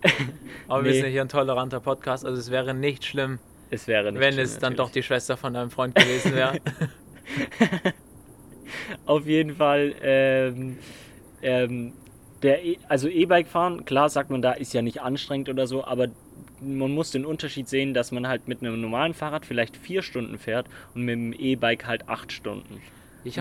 [0.67, 0.97] Aber wir Nee.
[0.97, 4.33] sind ja hier ein toleranter Podcast, also es wäre nicht schlimm, Es wäre nicht wenn
[4.33, 4.93] schlimm, es dann doch natürlich.
[4.93, 6.59] die Schwester von deinem Freund gewesen wäre.
[9.05, 10.77] Auf jeden Fall, ähm,
[11.41, 11.93] ähm,
[12.41, 15.83] der e also E-Bike fahren, klar sagt man da, ist ja nicht anstrengend oder so,
[15.83, 16.07] aber
[16.61, 20.37] man muss den Unterschied sehen, dass man halt mit einem normalen Fahrrad vielleicht vier Stunden
[20.37, 22.81] fährt und mit dem E-Bike halt acht Stunden.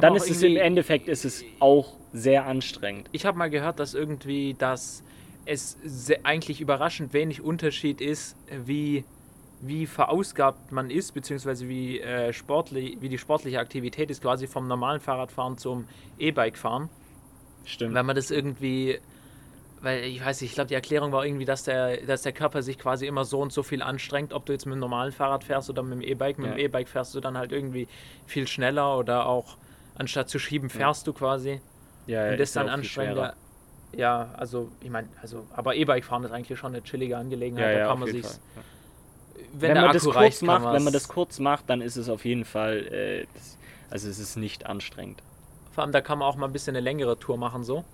[0.01, 3.09] Dann ist es im Endeffekt ist es auch sehr anstrengend.
[3.13, 5.03] Ich habe mal gehört, dass irgendwie, dass
[5.45, 5.77] es
[6.23, 9.05] eigentlich überraschend wenig Unterschied ist, wie,
[9.63, 14.69] wie verausgabt man ist, beziehungsweise wie, äh, sportlich, wie die sportliche Aktivität ist, quasi vom
[14.69, 15.87] normalen Fahrradfahren zum
[16.19, 16.89] E-Bike fahren.
[17.65, 17.95] Stimmt.
[17.95, 18.99] Wenn man das irgendwie
[19.83, 22.63] weil ich weiß nicht, ich glaube, die Erklärung war irgendwie, dass der, dass der Körper
[22.63, 25.43] sich quasi immer so und so viel anstrengt, ob du jetzt mit dem normalen Fahrrad
[25.43, 26.39] fährst oder mit dem E-Bike.
[26.39, 26.55] Mit Ja.
[26.55, 27.89] dem E-Bike fährst du dann halt irgendwie
[28.25, 29.57] viel schneller oder auch
[29.97, 31.61] anstatt zu schieben, fährst du quasi.
[32.07, 33.35] Ja, und das ist ja dann anstrengender.
[33.95, 37.65] Ja, also ich meine, also, aber E-Bike fahren ist eigentlich schon eine chillige Angelegenheit.
[37.65, 38.23] Ja, ja, da kann man sich.
[38.23, 38.31] Ja.
[39.53, 41.97] Wenn, Wenn, man Akku das kurz reicht, macht, wenn man das kurz macht, dann ist
[41.97, 43.59] es auf jeden Fall, äh, das,
[43.91, 45.23] also es ist nicht anstrengend.
[45.73, 47.85] Vor allem, da kann man auch mal ein bisschen eine längere Tour machen, so.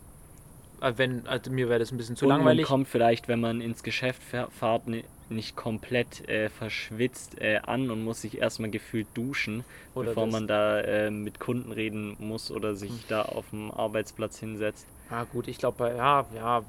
[0.80, 2.62] Äh, Wenn, also mir wäre das ein bisschen zu Und langweilig.
[2.64, 7.58] man kommt vielleicht, wenn man ins Geschäft fähr- fährt, ni- nicht komplett äh, verschwitzt äh,
[7.58, 10.32] an und muss sich erstmal gefühlt duschen, Oder bevor das.
[10.32, 13.00] man da äh, mit Kunden reden muss oder sich Hm.
[13.08, 14.87] da auf dem Arbeitsplatz hinsetzt.
[15.11, 16.62] Ja, gut, ich glaube, ja, ja.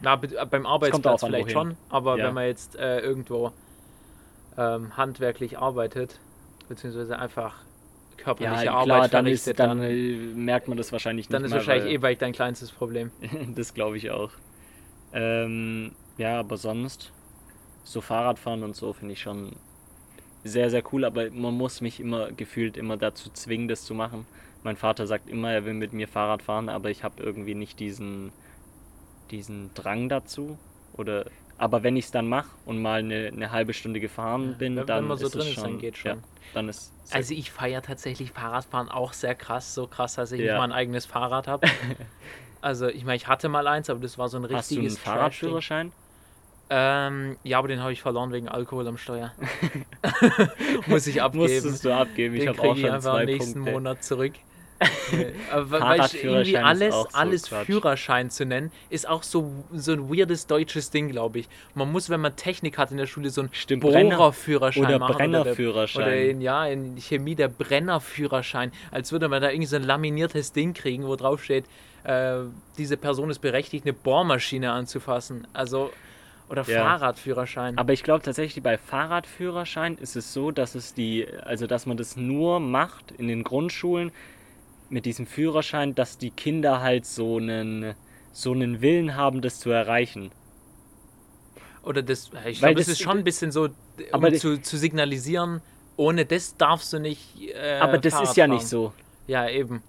[0.00, 2.26] Na, äh, beim Arbeitsplatz vielleicht schon, aber Ja.
[2.26, 3.52] wenn man jetzt äh, irgendwo
[4.58, 6.20] ähm, handwerklich arbeitet,
[6.68, 7.66] beziehungsweise einfach
[8.18, 11.50] körperliche Ja, Arbeit klar, dann, ist, dann, äh, merkt man das wahrscheinlich dann nicht ist
[11.52, 13.12] mal, wahrscheinlich E-Bike dein kleinstes Problem.
[13.54, 14.32] das glaube ich auch.
[15.12, 17.14] Ähm, ja, aber sonst,
[17.84, 19.56] so Fahrradfahren und so finde ich schon
[20.44, 24.26] sehr, sehr cool, aber man muss mich immer gefühlt immer dazu zwingen, das zu machen.
[24.62, 27.80] Mein Vater sagt immer, er will mit mir Fahrrad fahren, aber ich habe irgendwie nicht
[27.80, 28.32] diesen,
[29.30, 30.58] diesen Drang dazu.
[30.92, 31.26] Oder,
[31.58, 34.86] aber wenn ich es dann mache und mal eine, eine halbe Stunde gefahren bin, wenn-
[34.86, 36.16] dann wenn man so ist drin es ist, schon, dann geht schon.
[36.18, 36.22] Ja,
[36.54, 40.46] dann ist Also ich feiere tatsächlich Fahrradfahren auch sehr krass, so krass, dass ich Ja.
[40.52, 41.66] nicht mal ein eigenes Fahrrad habe.
[42.60, 44.84] also ich meine, ich hatte mal eins, aber das war so ein Hast du einen
[44.86, 44.98] richtiges.
[44.98, 45.92] Fahrradführerschein?
[46.70, 49.34] Ähm, ja, aber den habe ich verloren wegen Alkohol am Steuer.
[50.86, 51.42] Muss ich abgeben.
[51.44, 52.34] Musstest du abgeben.
[52.34, 53.72] Ich Den habe auch kriege ich schon einfach zwei nächsten Punkte.
[53.72, 54.34] Monat zurück.
[55.52, 57.66] Weil irgendwie alles, so alles Quatsch.
[57.66, 61.48] Führerschein zu nennen, ist auch so, so ein weirdes deutsches Ding, glaube ich.
[61.74, 65.16] Man muss, wenn man Technik hat in der Schule, so einen Stimmt, Bohrerführerschein oder machen.
[65.16, 66.02] Brennerführerschein.
[66.02, 68.72] Oder, in, ja, in Chemie der Brennerführerschein.
[68.90, 71.64] Als würde man da irgendwie so ein laminiertes Ding kriegen, wo drauf steht,
[72.04, 72.36] äh,
[72.76, 75.46] diese Person ist berechtigt, eine Bohrmaschine anzufassen.
[75.52, 75.90] Also,
[76.48, 76.84] oder Ja.
[76.84, 77.76] Fahrradführerschein.
[77.78, 81.96] Aber ich glaube tatsächlich bei Fahrradführerschein ist es so, dass es die, also dass man
[81.96, 84.12] das nur macht in den Grundschulen
[84.90, 87.94] mit diesem Führerschein, dass die Kinder halt so einen
[88.32, 90.30] so einen Willen haben, das zu erreichen.
[91.82, 93.70] Oder das, ich Weil glaube, es das- ist schon ein bisschen so, um
[94.12, 95.60] Aber das- zu, zu signalisieren,
[95.96, 97.20] ohne das darfst du nicht.
[97.40, 98.54] Äh, Aber das Fahrrad ist ja fahren.
[98.54, 98.92] nicht so.
[99.26, 99.82] Ja, eben.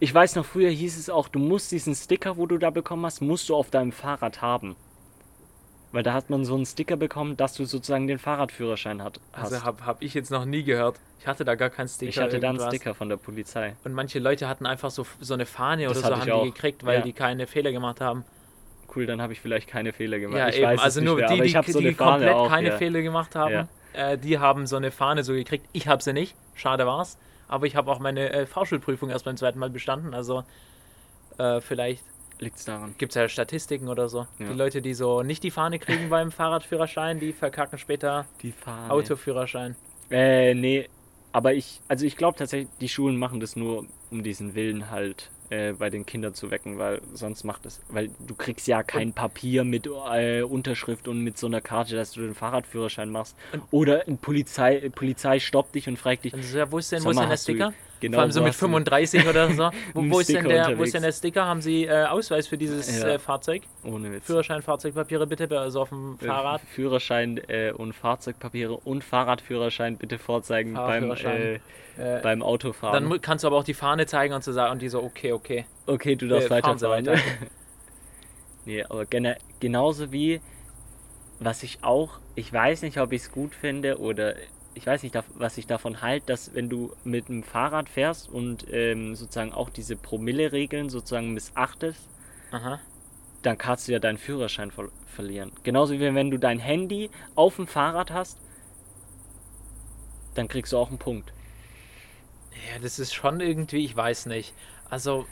[0.00, 3.04] Ich weiß noch, früher hieß es auch, du musst diesen Sticker, wo du da bekommen
[3.04, 4.76] hast, musst du auf deinem Fahrrad haben.
[5.90, 9.52] Weil da hat man so einen Sticker bekommen, dass du sozusagen den Fahrradführerschein hat, hast.
[9.52, 10.96] Also habe hab ich jetzt noch nie gehört.
[11.18, 12.10] Ich hatte da gar keinen Sticker.
[12.10, 12.74] ich hatte da einen irgendwas.
[12.74, 13.74] Sticker von der Polizei.
[13.84, 16.44] Und manche Leute hatten einfach so, so eine Fahne Das oder so haben die auch.
[16.44, 17.04] gekriegt, weil Ja.
[17.04, 18.24] die keine Fehler gemacht haben.
[18.94, 20.38] Cool, dann habe ich vielleicht keine Fehler gemacht.
[20.38, 20.66] Ja, ich eben.
[20.66, 22.76] weiß Also nur mehr, die, die, so die komplett auch, keine ja.
[22.76, 23.68] Fehler gemacht haben, Ja.
[23.94, 25.66] äh, die haben so eine Fahne so gekriegt.
[25.72, 26.34] Ich habe sie nicht.
[26.54, 27.18] Schade war's.
[27.48, 30.12] Aber ich habe auch meine äh, Fahrschulprüfung erst beim zweiten Mal bestanden.
[30.14, 30.44] Also
[31.38, 32.02] äh, vielleicht
[32.40, 32.94] Liegt's daran.
[32.98, 34.26] gibt es ja Statistiken oder so.
[34.38, 34.48] Ja.
[34.48, 38.90] Die Leute, die so nicht die Fahne kriegen beim Fahrradführerschein, die verkacken später Die Fahne.
[38.92, 39.76] Autoführerschein.
[40.10, 40.88] Äh, nee.
[41.32, 45.30] Aber ich, also ich glaube tatsächlich, die Schulen machen das nur, um diesen Willen halt
[45.50, 49.12] äh, bei den Kindern zu wecken, weil sonst macht es, weil du kriegst ja kein
[49.12, 53.36] Papier mit äh, Unterschrift und mit so einer Karte, dass du den Fahrradführerschein machst.
[53.70, 57.10] Oder ein Polizei, Polizei stoppt dich und fragt dich, Also, ja, wo ist denn, wo
[57.10, 57.72] ist denn der Sticker?
[58.00, 59.70] Genau, Vor allem so mit hast du- 35 oder so.
[59.94, 61.44] Wo, wo, ist der, wo ist denn der Sticker?
[61.46, 63.08] Haben Sie äh, Ausweis für dieses Ja.
[63.08, 63.62] äh, Fahrzeug?
[63.84, 64.26] ohne Witz.
[64.26, 66.60] Führerschein, Fahrzeugpapiere bitte, also auf dem Äh, Fahrrad.
[66.74, 71.54] Führerschein äh, und Fahrzeugpapiere und Fahrradführerschein bitte vorzeigen beim, äh,
[71.96, 73.08] Äh, beim Autofahren.
[73.10, 75.32] dann kannst du aber auch die Fahne zeigen und, so sagen, und die so, okay,
[75.32, 75.64] okay.
[75.86, 77.06] Okay, du darfst weiterfahren.
[77.06, 77.18] weiter.
[78.64, 80.40] nee, aber gene genauso wie,
[81.40, 84.34] was ich auch, ich weiß nicht, ob ich es gut finde oder
[84.78, 88.64] ich weiß nicht, was ich davon halte, dass wenn du mit dem Fahrrad fährst und
[88.70, 92.08] ähm, sozusagen auch diese Promille-Regeln sozusagen missachtest,
[92.52, 92.80] Aha.
[93.42, 95.52] dann kannst du ja deinen Führerschein ver verlieren.
[95.64, 98.40] Genauso wie wenn du dein Handy auf dem Fahrrad hast,
[100.34, 101.32] dann kriegst du auch einen Punkt.
[102.72, 104.54] Ja, das ist schon irgendwie, ich weiß nicht.
[104.88, 105.26] Also,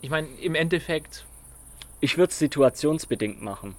[0.00, 1.26] ich meine, im Endeffekt,
[2.00, 3.76] Ich würde es situationsbedingt machen.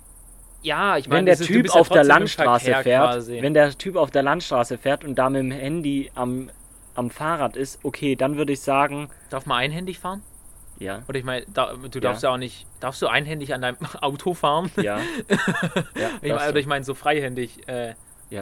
[0.63, 3.41] Ja, ich wenn meine, der ist- du Typ ja auf der Landstraße fährt, quasi.
[3.41, 6.49] wenn der Typ auf der Landstraße fährt und da mit dem Handy am,
[6.95, 10.23] am Fahrrad ist, okay, dann würde ich sagen, Darf man einhändig fahren?
[10.79, 12.31] ja, Oder ich meine, da, du darfst ja.
[12.31, 14.71] auch nicht, darfst du einhändig an deinem Auto fahren?
[14.77, 14.97] ja,
[15.95, 17.93] ja, Ich meine, oder ich meine, so freihändig äh,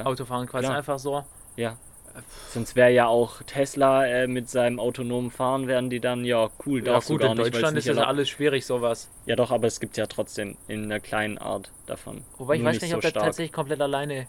[0.03, 1.23] Auto fahren quasi einfach so.
[1.57, 1.75] ja.
[2.49, 6.81] Sonst wäre ja auch Tesla äh, mit seinem autonomen Fahren, wären die dann, ja, cool,
[6.81, 9.07] Ja darfst gut, du gar in nicht, Deutschland nicht ist das alles schwierig, sowas.
[9.25, 12.25] Ja doch, aber es gibt ja trotzdem in einer kleinen Art davon.
[12.37, 13.23] Wobei ich Nur weiß nicht, so ob der stark.
[13.25, 14.27] tatsächlich komplett alleine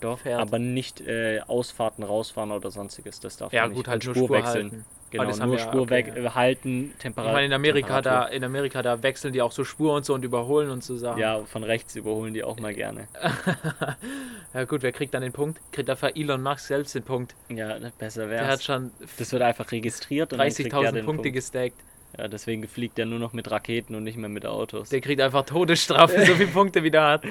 [0.00, 0.40] Doch, fährt.
[0.40, 3.88] aber nicht äh, Ausfahrten, rausfahren oder sonstiges, das darf Ja, man gut, nicht.
[3.88, 4.66] halt Und nur Spur Spur wechseln.
[4.66, 4.86] halten.
[5.12, 7.30] Genau, das haben nur wir- Spur okay, weg, äh, halten, Temperatur.
[7.30, 10.14] Ich meine, in Amerika, da, in Amerika, da wechseln die auch so Spur und so
[10.14, 11.20] und überholen und so Sachen.
[11.20, 13.08] Ja, von rechts überholen die auch mal gerne.
[14.54, 15.60] ja gut, wer kriegt dann den Punkt?
[15.72, 17.34] Kriegt dafür Elon Musk selbst den Punkt.
[17.48, 21.04] Ja, besser Der hat schon Das wird einfach registriert und dann kriegt der 30.000 den
[21.04, 21.34] Punkte Punkt.
[21.34, 21.76] gestackt.
[22.18, 24.90] Ja, deswegen fliegt er nur noch mit Raketen und nicht mehr mit Autos.
[24.90, 27.24] Der kriegt einfach Todesstrafe, so viele Punkte wie der hat.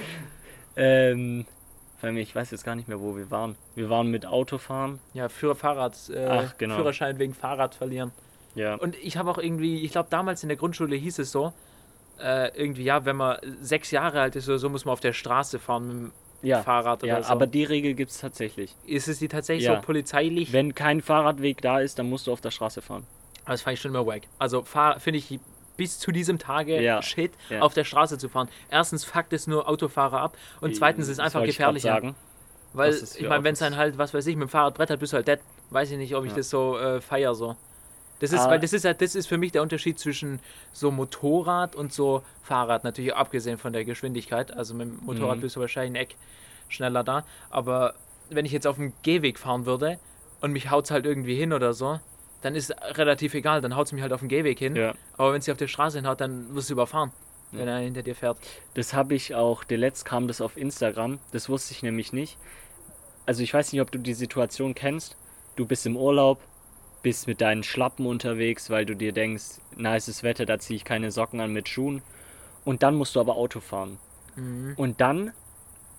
[0.75, 1.45] Ähm,
[2.01, 3.55] vor ich weiß jetzt gar nicht mehr, wo wir waren.
[3.75, 4.99] Wir waren mit Autofahren.
[5.13, 6.75] Ja, für Fahrrad, äh, Ach, genau.
[6.75, 8.11] Führerschein wegen Fahrrad verlieren.
[8.55, 8.75] Ja.
[8.75, 11.53] Und ich habe auch irgendwie, ich glaube damals in der Grundschule hieß es so,
[12.19, 15.13] äh, irgendwie, ja, wenn man sechs Jahre alt ist oder so, muss man auf der
[15.13, 16.11] Straße fahren mit dem
[16.41, 16.61] ja.
[16.63, 17.29] Fahrrad oder Ja, so.
[17.31, 18.75] aber die Regel gibt es tatsächlich.
[18.85, 19.75] ist es die tatsächlich Ja.
[19.75, 20.51] so polizeilich?
[20.51, 23.05] Wenn kein Fahrradweg da ist, dann musst du auf der Straße fahren.
[23.45, 24.23] Aber das fand ich schon immer wack.
[24.37, 25.39] Also finde ich
[25.77, 27.61] bis zu diesem Tage Ja, shit, ja.
[27.61, 28.49] auf der Straße zu fahren.
[28.69, 32.13] Erstens fuckt es nur Autofahrer ab und zweitens ist es einfach gefährlicher.
[32.73, 34.99] Weil, es ich meine, wenn es dann halt, was weiß ich, mit dem Fahrrad brettert,
[34.99, 35.39] bist du halt dead.
[35.71, 36.37] Weiß ich nicht, ob ich Ja.
[36.37, 37.57] das so äh, feier so.
[38.19, 38.49] Das ist, Ah.
[38.51, 40.39] weil das ist halt, das ist für mich der Unterschied zwischen
[40.71, 44.55] so Motorrad und so Fahrrad, natürlich abgesehen von der Geschwindigkeit.
[44.55, 45.41] Also mit dem Motorrad Mhm.
[45.41, 46.15] bist du wahrscheinlich ein Eck
[46.69, 47.25] schneller da.
[47.49, 47.95] Aber
[48.29, 49.99] wenn ich jetzt auf dem Gehweg fahren würde
[50.39, 51.99] und mich haut's halt irgendwie hin oder so,
[52.41, 54.75] dann ist relativ egal, dann haut's mich halt auf dem Gehweg hin.
[54.75, 54.93] Ja.
[55.17, 57.11] Aber wenn sie auf der Straße hinhaut, dann wirst du überfahren,
[57.51, 57.59] Ja.
[57.59, 58.37] wenn er hinter dir fährt.
[58.73, 61.19] Das habe ich auch, der letzt kam das auf Instagram.
[61.31, 62.37] Das wusste ich nämlich nicht.
[63.25, 65.15] Also ich weiß nicht, ob du die Situation kennst.
[65.55, 66.39] Du bist im Urlaub,
[67.03, 71.11] bist mit deinen Schlappen unterwegs, weil du dir denkst, nices Wetter, da ziehe ich keine
[71.11, 72.01] Socken an mit Schuhen.
[72.65, 73.97] Und dann musst du aber Auto fahren.
[74.35, 74.73] Mhm.
[74.77, 75.31] Und dann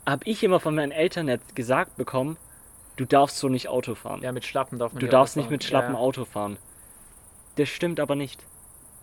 [0.06, 2.36] habe ich immer von meinen Eltern jetzt gesagt bekommen,
[2.96, 4.22] du darfst so nicht Auto fahren.
[4.22, 5.64] Ja, mit Schlappen darf man du darfst nicht mit.
[5.64, 6.56] Schlappen Ja, Auto fahren.
[7.56, 8.40] Das stimmt aber nicht.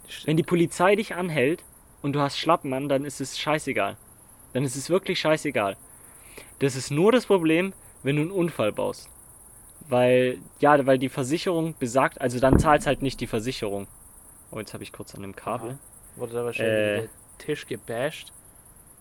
[0.08, 0.16] ja.
[0.26, 1.64] Wenn die Polizei dich anhält
[2.02, 3.98] und du hast Schlappen an, dann ist es scheißegal.
[4.54, 5.78] Dann ist es wirklich scheißegal.
[6.60, 7.74] Das ist nur das Problem,
[8.04, 9.10] wenn du einen Unfall baust.
[9.88, 13.88] Weil, ja, weil die Versicherung besagt, also dann zahlst halt nicht die Versicherung.
[14.52, 15.72] Oh, jetzt habe ich kurz an dem Kabel.
[15.72, 15.78] Aha.
[16.16, 16.98] Wurde da wahrscheinlich Äh.
[17.02, 18.34] der Tisch gebasht.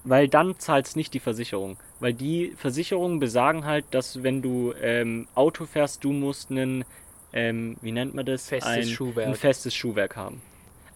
[0.04, 1.76] Weil dann zahlst nicht die Versicherung.
[1.98, 6.84] Weil die Versicherungen besagen halt, dass wenn du ähm, Auto fährst, du musst einen,
[7.32, 8.48] ähm, wie nennt man das?
[8.48, 9.28] Festes ein, Schuhwerk.
[9.28, 10.42] Ein festes Schuhwerk haben.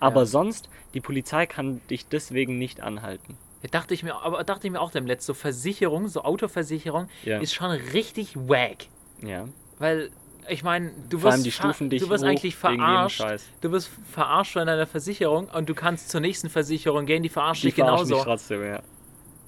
[0.01, 0.27] Aber Ja.
[0.27, 3.39] sonst, die Polizei kann dich deswegen nicht anhalten.
[3.63, 7.09] Ja, dachte ich mir, aber dachte ich mir auch dem Letzt, so Versicherung, so Autoversicherung
[7.25, 7.39] Ja.
[7.39, 8.87] ist schon richtig wack.
[9.21, 9.49] Ja.
[9.79, 10.11] Weil,
[10.49, 13.23] ich meine, du wirst, die stufen dich du wirst eigentlich verarscht.
[13.61, 17.63] Du wirst verarscht von deiner Versicherung und du kannst zur nächsten Versicherung gehen, die verarscht
[17.63, 18.15] Die dich genauso.
[18.17, 18.83] dich trotzdem, ja.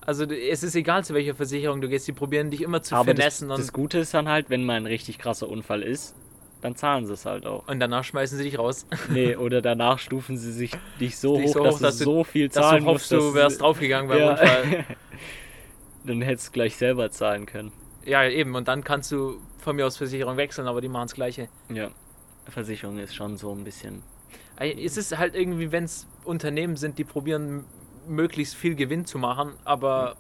[0.07, 3.15] Also es ist egal, zu welcher Versicherung du gehst, die probieren dich immer zu Aber
[3.15, 6.15] das, das Gute ist dann halt, wenn mal ein richtig krasser Unfall ist,
[6.61, 7.67] dann zahlen sie es halt auch.
[7.69, 8.87] und danach schmeißen sie dich raus.
[9.11, 11.99] Nee, oder danach stufen sie sich dich so Dich hoch, so dass, hoch, du dass
[11.99, 14.31] du- so viel Dass zahlen du hoffst, musst, du dass- wärst draufgegangen beim Ja.
[14.33, 14.85] Unfall.
[16.05, 17.73] Dann hättest du gleich selber zahlen können.
[18.05, 18.55] Ja, eben.
[18.55, 21.49] Und dann kannst du von mir aus Versicherung wechseln, aber die machen das Gleiche.
[21.69, 21.91] Ja.
[22.49, 24.03] Versicherung ist schon so ein bisschen.
[24.57, 27.65] Es ist halt irgendwie, wenn es Unternehmen sind, die probieren,
[28.07, 30.15] möglichst viel Gewinn zu machen, aber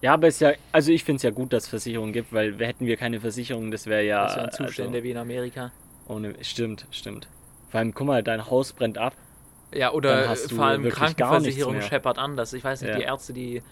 [0.00, 2.56] Ja, aber ist ja, also ich finde es ja gut, dass es Versicherungen gibt, weil
[2.58, 4.24] hätten wir keine Versicherung, das wäre ja.
[4.24, 5.72] das wären Zustände also, wie in Amerika.
[6.06, 7.28] ohne, stimmt, stimmt.
[7.70, 9.14] Vor allem, guck mal, dein Haus brennt ab.
[9.74, 12.52] Ja, oder hast du vor allem Krankenversicherung scheppert anders.
[12.52, 12.96] Ich weiß nicht, Ja.
[12.98, 13.62] die Ärzte, die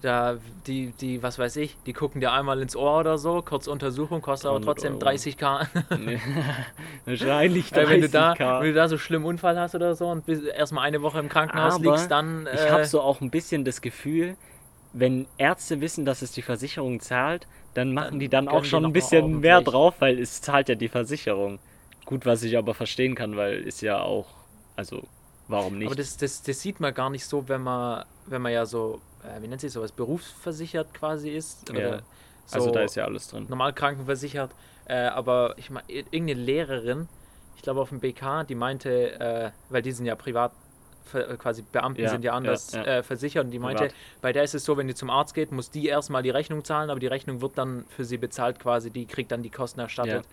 [0.00, 3.66] da, die, die, was weiß ich, die gucken dir einmal ins Ohr oder so, kurz
[3.66, 4.98] Untersuchung, kostet aber 300 trotzdem Euro.
[4.98, 5.68] 30k.
[5.94, 6.20] Nee.
[7.04, 10.08] Wahrscheinlich 30 Äh, wenn, du da, wenn du da so schlimm Unfall hast oder so
[10.08, 12.46] und erstmal eine Woche im Krankenhaus Aber liegst, dann.
[12.50, 14.36] Ich Äh, habe so auch ein bisschen das Gefühl,
[14.92, 18.84] wenn Ärzte wissen, dass es die Versicherung zahlt, dann machen Dann die dann auch schon
[18.84, 21.60] ein bisschen mehr drauf, weil es zahlt ja die Versicherung.
[22.04, 25.08] Gut, was ich aber verstehen kann, weil ist ja auch, also
[25.48, 25.84] warum nicht?
[25.84, 29.02] aber das, das, das sieht man gar nicht so, wenn man, wenn man ja so,
[29.40, 31.68] wie nennt sich sowas, berufsversichert quasi ist.
[31.70, 31.76] Ja.
[31.76, 32.02] Oder
[32.46, 33.46] so also da ist ja alles drin.
[33.48, 34.50] normal krankenversichert.
[34.86, 37.08] Äh, aber ich meine, irgendeine Lehrerin,
[37.56, 40.52] ich glaube auf dem BK, die meinte, äh, weil die sind ja privat,
[41.14, 42.86] äh, quasi Beamten Ja, sind ja anders ja, ja.
[42.98, 43.94] Äh, versichert und die meinte, Privat.
[44.20, 46.64] bei der ist es so, wenn die zum Arzt geht, muss die erstmal die Rechnung
[46.64, 49.80] zahlen, aber die Rechnung wird dann für sie bezahlt quasi, die kriegt dann die Kosten
[49.80, 50.26] erstattet.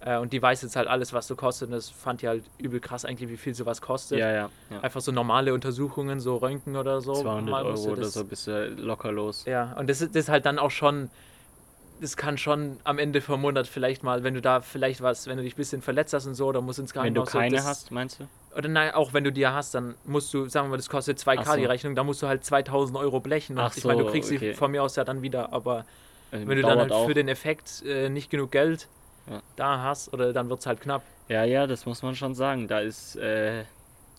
[0.00, 2.44] Äh, und die weiß jetzt halt alles, was so kostet und das fand die halt
[2.58, 4.18] übel krass eigentlich, wie viel sowas kostet.
[4.18, 4.50] Ja, ja.
[4.70, 4.80] ja.
[4.80, 7.14] Einfach so normale Untersuchungen, so Röntgen oder so.
[7.14, 9.44] 200 mal du Euro oder so bist du locker los.
[9.46, 11.10] ja, und das ist, das ist halt dann auch schon,
[12.00, 15.38] das kann schon am Ende vom Monat vielleicht mal, wenn du da vielleicht was, wenn
[15.38, 17.32] du dich ein bisschen verletzt hast und so, oder musst ins Wenn du Krankenhaus.
[17.32, 18.28] so, keine das, hast, meinst du?
[18.56, 21.18] Oder nein, auch wenn du die hast, dann musst du, sagen wir mal, das kostet
[21.18, 21.56] 2K Ach so.
[21.56, 23.58] die Rechnung, da musst du halt 2000 Euro blechen.
[23.58, 24.52] Ach ich meine, du so, kriegst okay.
[24.52, 25.84] sie von mir aus ja dann wieder, aber
[26.32, 28.88] Ähm, wenn du dann halt für den Effekt äh, nicht genug Geld
[29.28, 29.42] Ja.
[29.56, 31.02] da hast, oder dann wird es halt knapp.
[31.28, 32.68] Ja, ja, das muss man schon sagen.
[32.68, 33.64] Da ist äh,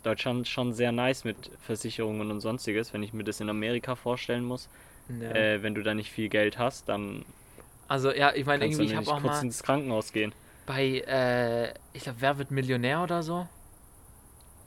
[0.04, 2.94] Deutschland schon sehr nice mit Versicherungen und sonstiges.
[2.94, 4.68] Wenn ich mir das in Amerika vorstellen muss,
[5.22, 5.30] Ja.
[5.32, 7.26] äh, wenn du da nicht viel Geld hast, dann
[7.88, 10.34] also ja, ich meine, irgendwie, ich nicht habe auch kurz mal, ins Krankenhaus gehen.
[10.66, 13.48] bei, äh, ich glaube, Wer wird Millionär oder so?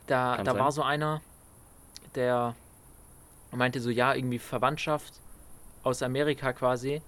[0.07, 0.61] Da, Kann da sein.
[0.61, 1.21] war so einer,
[2.15, 2.55] der
[3.53, 5.13] meinte so, ja, irgendwie Verwandtschaft
[5.83, 7.03] aus Amerika quasi.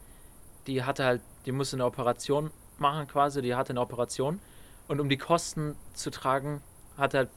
[0.67, 4.41] Die hatte halt, die musste eine Operation machen quasi, die hatte eine Operation.
[4.89, 6.61] Und um die Kosten zu tragen,
[6.97, 7.29] hat er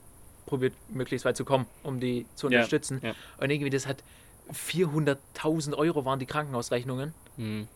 [0.45, 2.99] probiert, möglichst weit zu kommen, um die zu Ja, unterstützen.
[3.03, 3.13] ja.
[3.39, 4.03] Und irgendwie, das hat
[4.51, 7.13] 400.000 Euro waren die Krankenhausrechnungen.
[7.37, 7.67] Hm.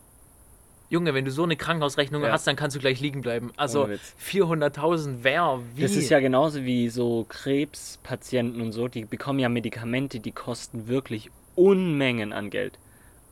[0.88, 2.32] Junge, wenn du so eine Krankenhausrechnung Ja.
[2.32, 3.52] hast, dann kannst du gleich liegen bleiben.
[3.56, 4.14] Also Ohne Witz.
[4.18, 5.82] 400.000 wer, wie?
[5.82, 10.88] Das ist ja genauso wie so Krebspatienten und so, die bekommen ja Medikamente, die kosten
[10.88, 12.78] wirklich Unmengen an Geld.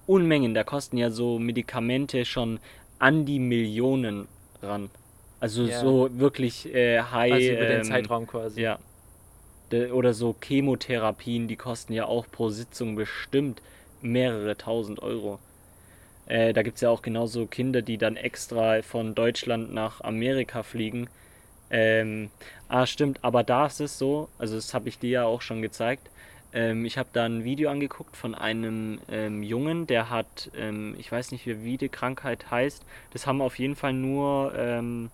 [0.07, 2.61] Unmengen, da kosten ja so Medikamente schon
[2.99, 4.29] an die Millionen
[4.63, 4.91] ran.
[5.41, 5.81] Also Ja.
[5.81, 7.33] so wirklich äh, high.
[7.33, 8.61] also über den ähm, Zeitraum quasi.
[8.63, 8.79] Ja.
[9.73, 13.63] De- Oder so Chemotherapien, die kosten ja auch pro Sitzung bestimmt
[14.01, 15.39] mehrere tausend Euro.
[16.27, 20.63] Äh, da gibt es ja auch genauso Kinder, die dann extra von Deutschland nach Amerika
[20.63, 21.09] fliegen.
[21.71, 22.31] Ähm,
[22.69, 25.63] ah, stimmt, aber da ist es so, also das habe ich dir ja auch schon
[25.63, 26.11] gezeigt.
[26.53, 31.11] Ähm, ich habe da ein Video angeguckt von einem ähm, Jungen, der hat, ähm, ich
[31.13, 32.85] weiß nicht, wie, wie die Krankheit heißt.
[33.13, 35.11] Das haben auf jeden Fall nur ähm,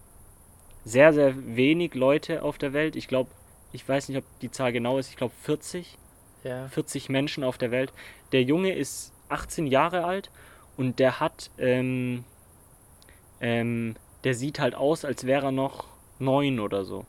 [0.85, 2.95] sehr, sehr wenig Leute auf der Welt.
[2.95, 3.31] Ich glaube,
[3.73, 5.99] ich weiß nicht, ob die Zahl genau ist, ich glaube 40.
[6.45, 6.69] Ja.
[6.69, 7.93] 40 Menschen auf der Welt.
[8.33, 10.31] Der Junge ist 18 Jahre alt
[10.77, 12.25] und der hat, ähm,
[13.41, 15.87] ähm, der sieht halt aus, als wäre er noch
[16.19, 17.07] neun oder so.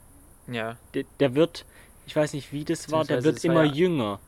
[0.48, 0.78] ja.
[0.94, 1.66] Der, der wird,
[2.06, 4.20] ich weiß nicht, wie das war, der wird immer ja- jünger.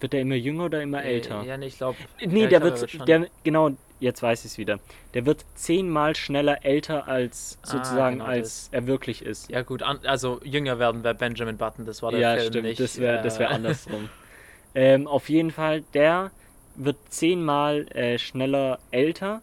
[0.00, 1.42] Wird der immer jünger oder immer Äh, älter?
[1.44, 1.96] Ja, nee, ich glaube.
[2.20, 4.80] Nee, ja, der er wird, schon- der, genau, jetzt weiß ich es wieder.
[5.14, 9.48] Der wird zehnmal schneller älter als Ah, sozusagen, genau als er wirklich ist.
[9.48, 12.64] Ja, gut, an, also jünger werden wäre Benjamin Button, das war der ja, Film stimmt,
[12.66, 12.80] nicht.
[12.80, 14.08] das wäre das wär äh, andersrum.
[14.74, 16.32] ähm, auf jeden Fall, der
[16.74, 19.40] wird zehnmal äh, schneller älter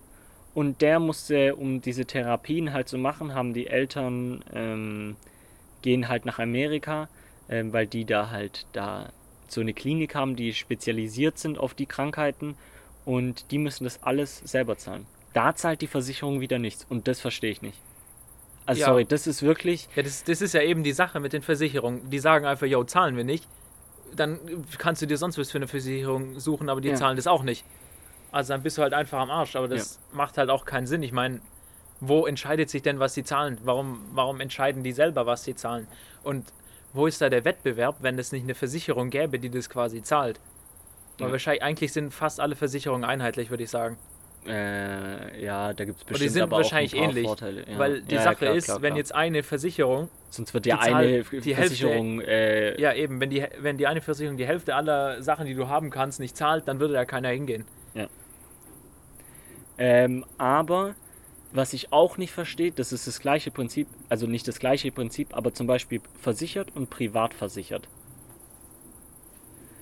[0.55, 5.15] und der musste, um diese Therapien halt zu machen, haben die Eltern ähm,
[5.83, 7.07] gehen halt nach Amerika,
[7.49, 9.09] ähm, weil die da halt da
[9.47, 12.55] so eine Klinik haben, die spezialisiert sind auf die Krankheiten
[13.05, 15.05] und die müssen das alles selber zahlen.
[15.33, 17.79] Da zahlt die Versicherung wieder nichts und das verstehe ich nicht.
[18.65, 18.85] Also Ja.
[18.87, 22.09] sorry, das ist wirklich Ja, das, das ist ja eben die Sache mit den Versicherungen.
[22.11, 23.45] Die sagen einfach, yo, zahlen wir nicht.
[24.15, 24.39] Dann
[24.77, 26.95] kannst du dir sonst was für eine Versicherung suchen, aber die Ja.
[26.95, 27.63] zahlen das auch nicht.
[28.31, 29.55] Also dann bist du halt einfach am Arsch.
[29.55, 31.01] Aber das macht halt auch keinen Sinn.
[31.01, 31.41] Ich meine,
[31.99, 33.57] wo entscheidet sich denn, was sie zahlen?
[33.63, 35.87] Warum, warum entscheiden die selber, was sie zahlen?
[36.23, 36.45] Und
[36.93, 40.39] wo ist da der Wettbewerb, wenn es nicht eine Versicherung gäbe, die das quasi zahlt?
[41.17, 41.31] Weil Ja.
[41.33, 43.97] wahrscheinlich, eigentlich sind fast alle Versicherungen einheitlich, würde ich sagen.
[44.47, 47.27] Äh, ja, da gibt es Und die bestimmt sind aber wahrscheinlich auch ein paar ähnlich.
[47.27, 47.65] Vorteile.
[47.69, 47.77] Ja.
[47.77, 48.97] Weil die Ja, ja, Sache klar, ist, klar, wenn klar.
[48.97, 51.15] jetzt eine Versicherung sonst wird ja die Zahl- eine die
[51.55, 55.45] Hälfte- Versicherung äh, Ja, eben, wenn die, wenn die eine Versicherung die Hälfte aller Sachen,
[55.45, 57.65] die du haben kannst, nicht zahlt, dann würde da keiner hingehen.
[59.77, 60.95] Ähm, aber
[61.51, 65.35] was ich auch nicht verstehe, das ist das gleiche Prinzip, also nicht das gleiche Prinzip,
[65.35, 67.87] aber zum Beispiel versichert und privat versichert.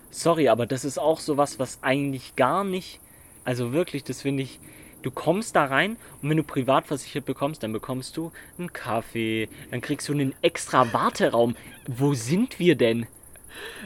[0.10, 3.00] Sorry, aber das ist auch sowas, was eigentlich gar nicht,
[3.44, 4.60] also wirklich, das finde ich,
[5.02, 9.50] du kommst da rein und wenn du privat versichert bekommst, dann bekommst du einen Kaffee,
[9.70, 11.56] dann kriegst du einen extra Warteraum.
[11.88, 13.08] Wo sind wir denn?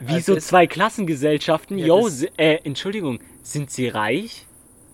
[0.02, 1.78] Wie Also so zwei Klassengesellschaften.
[1.78, 4.46] Ja, Yo, äh, Entschuldigung, sind sie reich?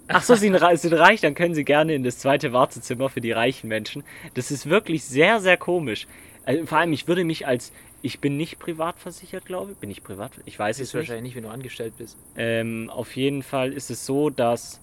[0.08, 3.32] Ach so, sie sind reich, dann können sie gerne in das zweite Wartezimmer für die
[3.32, 4.04] reichen Menschen.
[4.36, 6.08] Das ist wirklich sehr, sehr komisch.
[6.46, 9.78] Also, vor allem, ich würde mich als, ich bin nicht privat versichert, glaube ich.
[9.78, 10.32] Bin ich privat?
[10.46, 10.96] Ich weiß es nicht.
[10.96, 12.18] wahrscheinlich nicht, wenn du angestellt bist.
[12.38, 14.80] Ähm, auf jeden Fall ist es so, dass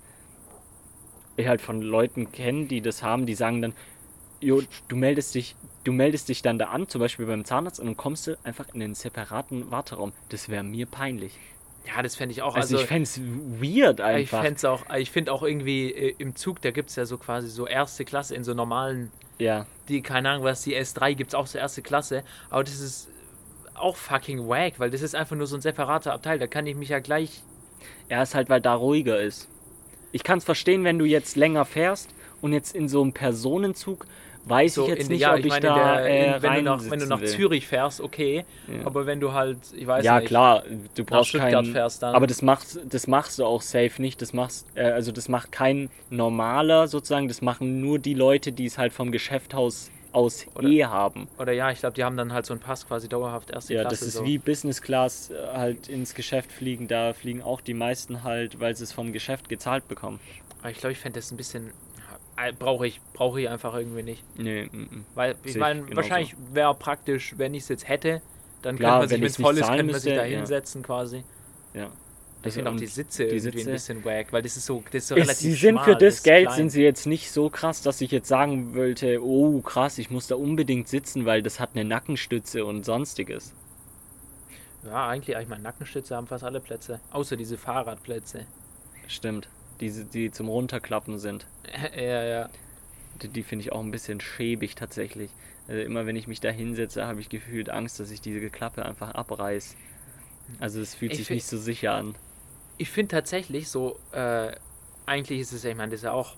[1.37, 3.73] ich halt von Leuten kenne, die das haben, die sagen dann,
[4.41, 7.87] jo, du meldest dich, du meldest dich dann da an, zum Beispiel beim Zahnarzt, und
[7.87, 10.13] dann kommst du einfach in einen separaten Warteraum.
[10.29, 11.39] Das wäre mir peinlich.
[11.87, 12.55] Ja, das fände ich auch.
[12.55, 14.42] Also, Also, ich fände es weird ich einfach.
[14.42, 17.49] fände auch, ich finde auch irgendwie äh, im Zug, da gibt es ja so quasi
[17.49, 19.66] so erste Klasse in so normalen, ja.
[19.88, 23.09] die, keine Ahnung was, die S3 gibt es auch so erste Klasse, aber das ist
[23.75, 26.77] auch fucking wack, weil das ist einfach nur so ein separater Abteil, da kann ich
[26.77, 27.42] mich ja gleich
[28.09, 29.49] Ja, ist halt, weil da ruhiger ist.
[30.12, 34.07] Ich kann es verstehen, wenn du jetzt länger fährst und jetzt in so einem Personenzug,
[34.46, 36.62] weiß so ich jetzt nicht, ja, ob ich ich, meine, da der, äh, wenn, du
[36.62, 37.28] nach, wenn du nach will.
[37.28, 38.87] Zürich fährst, okay, Ja.
[38.87, 40.62] aber wenn du halt, ich weiß ja, nicht, klar,
[40.94, 42.14] du brauchst Stuttgart keinen, fährst dann.
[42.14, 44.20] aber das machst, das machst du auch safe nicht.
[44.22, 47.28] Das machst, äh, also das macht kein normaler sozusagen.
[47.28, 51.26] Das machen nur die Leute, die es halt vom Geschäftshaus aus Oder- eh haben.
[51.38, 53.80] oder ja, ich glaube, die haben dann halt so einen Pass quasi dauerhaft erste Ja,
[53.80, 53.97] Klasse.
[53.97, 54.24] das ist so.
[54.24, 56.86] wie Business Class äh, halt ins Geschäft fliegen.
[56.86, 60.20] Da fliegen auch die meisten halt, weil sie es vom Geschäft gezahlt bekommen.
[60.61, 61.72] Aber ich glaube, ich fände das ein bisschen, ja,
[62.59, 64.24] brauche ich, brauche ich einfach irgendwie nicht.
[64.37, 65.07] Nee, mm, mm.
[65.14, 68.22] Weil, ich meine, wahrscheinlich wäre praktisch, wenn ich es jetzt hätte,
[68.62, 70.37] dann Klar, könnte man sich, wenn es voll ist, könnte man sich da ja.
[70.39, 71.24] hinsetzen quasi.
[71.74, 71.91] ja.
[72.47, 74.82] Ich finde auch die Sitze die irgendwie Sitze- ein bisschen wack, weil das ist so,
[74.93, 76.57] das ist so Es, relativ sie sind schmal, für das ist Geld klein.
[76.59, 80.26] sind sie jetzt nicht so krass, dass ich jetzt sagen wollte, oh krass, ich muss
[80.26, 83.55] da unbedingt sitzen, weil das hat eine Nackenstütze und sonstiges.
[84.82, 87.01] Ja, eigentlich, ich meine, Nackenstütze haben fast alle Plätze.
[87.11, 88.47] Außer diese Fahrradplätze.
[89.07, 89.49] Stimmt.
[89.81, 91.47] Diese, die zum Runterklappen sind.
[91.97, 92.51] ja, ja.
[93.22, 95.31] Die, die finde ich auch ein bisschen schäbig tatsächlich.
[95.66, 98.85] Also immer wenn ich mich da hinsetze, habe ich gefühlt Angst, dass ich diese Klappe
[98.85, 99.77] einfach abreiß.
[100.59, 102.14] Also es fühlt Ich sich fi- nicht so sicher an.
[102.77, 104.53] Ich finde tatsächlich so, äh,
[105.07, 106.37] eigentlich ist es ja, ich meine, das ist ja auch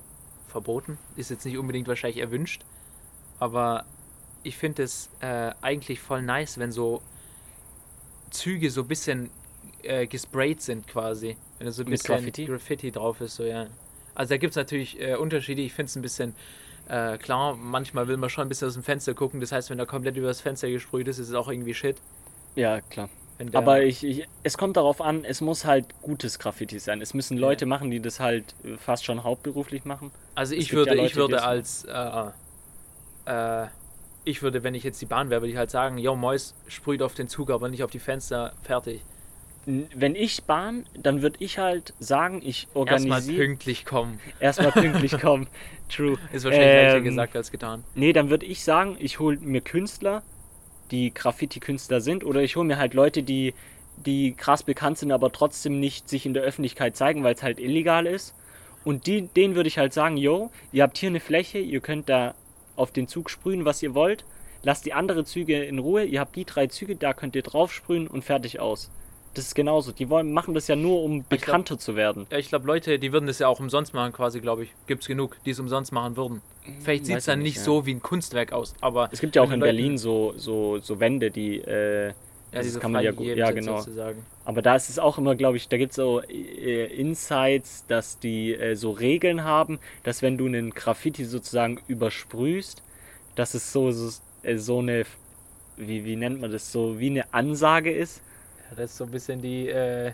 [0.48, 0.98] verboten.
[1.16, 2.64] Ist jetzt nicht unbedingt wahrscheinlich erwünscht.
[3.38, 3.84] Aber
[4.42, 7.02] ich finde es äh, eigentlich voll nice, wenn so
[8.30, 9.30] Züge so ein bisschen
[9.82, 11.38] äh, gesprayt sind quasi.
[11.58, 12.44] Wenn da so ein Mit bisschen Graffiti?
[12.44, 13.68] Graffiti drauf ist, so ja.
[14.14, 15.62] Also da gibt es natürlich äh, Unterschiede.
[15.62, 16.36] Ich finde es ein bisschen
[16.86, 19.40] äh, klar, manchmal will man schon ein bisschen aus dem Fenster gucken.
[19.40, 22.02] Das heißt, wenn da komplett über das Fenster gesprüht ist, ist es auch irgendwie shit.
[22.54, 23.10] Ja, klar.
[23.52, 27.02] Aber ich, ich, es kommt darauf an, es muss halt gutes Graffiti sein.
[27.02, 27.66] Es müssen Leute Ja.
[27.66, 30.12] machen, die das halt äh, fast schon hauptberuflich machen.
[30.34, 32.32] Also ich gibt ja würde, Leute, ich würde als, äh,
[33.26, 33.68] äh,
[34.24, 37.02] ich würde, wenn ich jetzt die Bahn wäre, würde ich halt sagen, yo, Mois sprüht
[37.02, 39.06] auf den Zug, aber nicht auf die Fenster, fertig.
[39.66, 43.44] Wenn ich Bahn, dann würde ich halt sagen, ich Erstmal organisiere.
[43.44, 44.20] pünktlich kommen.
[44.38, 45.48] Erstmal pünktlich kommen.
[45.88, 46.18] True.
[46.32, 47.82] Ist wahrscheinlich leichter Ähm, gesagt als getan.
[47.96, 50.22] Nee, dann würde ich sagen, ich hole mir Künstler,
[50.92, 53.54] die Graffiti-Künstler sind, oder ich hole mir halt Leute, die,
[53.96, 57.58] die krass bekannt sind, aber trotzdem nicht sich in der Öffentlichkeit zeigen, weil es halt
[57.58, 58.34] illegal ist.
[58.84, 62.08] Und die, denen würde ich halt sagen, yo, ihr habt hier eine Fläche, ihr könnt
[62.08, 62.36] da
[62.76, 64.24] auf den Zug sprühen, was ihr wollt.
[64.62, 67.72] Lasst die andere Züge in Ruhe, ihr habt die drei Züge, da könnt ihr drauf
[67.72, 68.92] sprühen und fertig aus.
[69.36, 69.92] Das ist genauso.
[69.92, 72.26] Die wollen, machen das ja nur, um bekannter zu werden.
[72.30, 74.70] Ja, ich glaube, Leute, die würden das ja auch umsonst machen, quasi, glaube ich.
[74.86, 76.40] Gibt es genug, die es umsonst machen würden.
[76.82, 77.62] Vielleicht sieht es dann nicht ja.
[77.62, 79.08] so wie ein Kunstwerk aus, aber.
[79.12, 81.58] Es gibt ja auch in Leute- Berlin so, so, so Wände, die.
[81.60, 82.08] Äh,
[82.52, 83.26] Ja, das kann man ja gut.
[83.26, 83.78] Ja, genau.
[83.80, 84.24] sozusagen.
[84.46, 88.18] Aber da ist es auch immer, glaube ich, da gibt es so äh, Insights, dass
[88.18, 92.82] die äh, so Regeln haben, dass wenn du einen Graffiti sozusagen übersprühst,
[93.34, 94.10] dass es so, so,
[94.42, 95.04] äh, so eine,
[95.76, 98.22] wie, wie nennt man das, so wie eine Ansage ist.
[98.74, 100.12] Das ist so ein bisschen die, äh,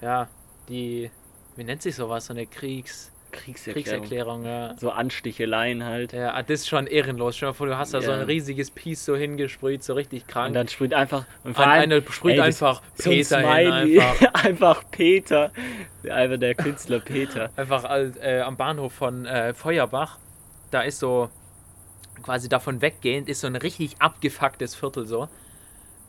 [0.00, 0.28] ja,
[0.68, 1.10] die,
[1.56, 4.02] wie nennt sich sowas, so eine Kriegs, Kriegserklärung.
[4.04, 4.74] Kriegserklärung, ja.
[4.78, 6.12] So Ansticheleien halt.
[6.12, 7.36] Ja, das ist schon ehrenlos.
[7.36, 8.18] Stell dir mal vor, du hast da so Ja.
[8.18, 10.54] ein riesiges Piece so hingesprüht, so richtig Und krank.
[10.54, 11.24] dann sprüht einfach.
[11.44, 15.52] Und vor allem, einer sprüht ey, einfach so ein Peter hin, einfach, einfach Peter.
[16.08, 17.50] Einfach der Künstler Peter.
[17.56, 17.84] einfach
[18.20, 20.18] äh, am Bahnhof von äh, Feuerbach.
[20.70, 21.28] Da ist so,
[22.22, 25.28] quasi davon weggehend, ist so ein richtig abgefucktes Viertel so.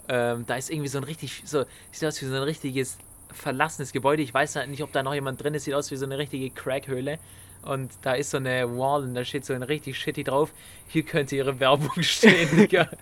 [0.09, 2.97] Ähm, da ist irgendwie so ein richtig, so, sieht aus wie so ein richtiges
[3.33, 4.23] verlassenes Gebäude.
[4.23, 5.65] Ich weiß halt nicht, ob da noch jemand drin ist.
[5.65, 7.19] Sieht aus wie so eine richtige Crackhöhle.
[7.63, 10.51] Und da ist so eine Wall und da steht so ein richtig shitty drauf.
[10.87, 12.89] Hier könnte ihre Werbung stehen, Digga.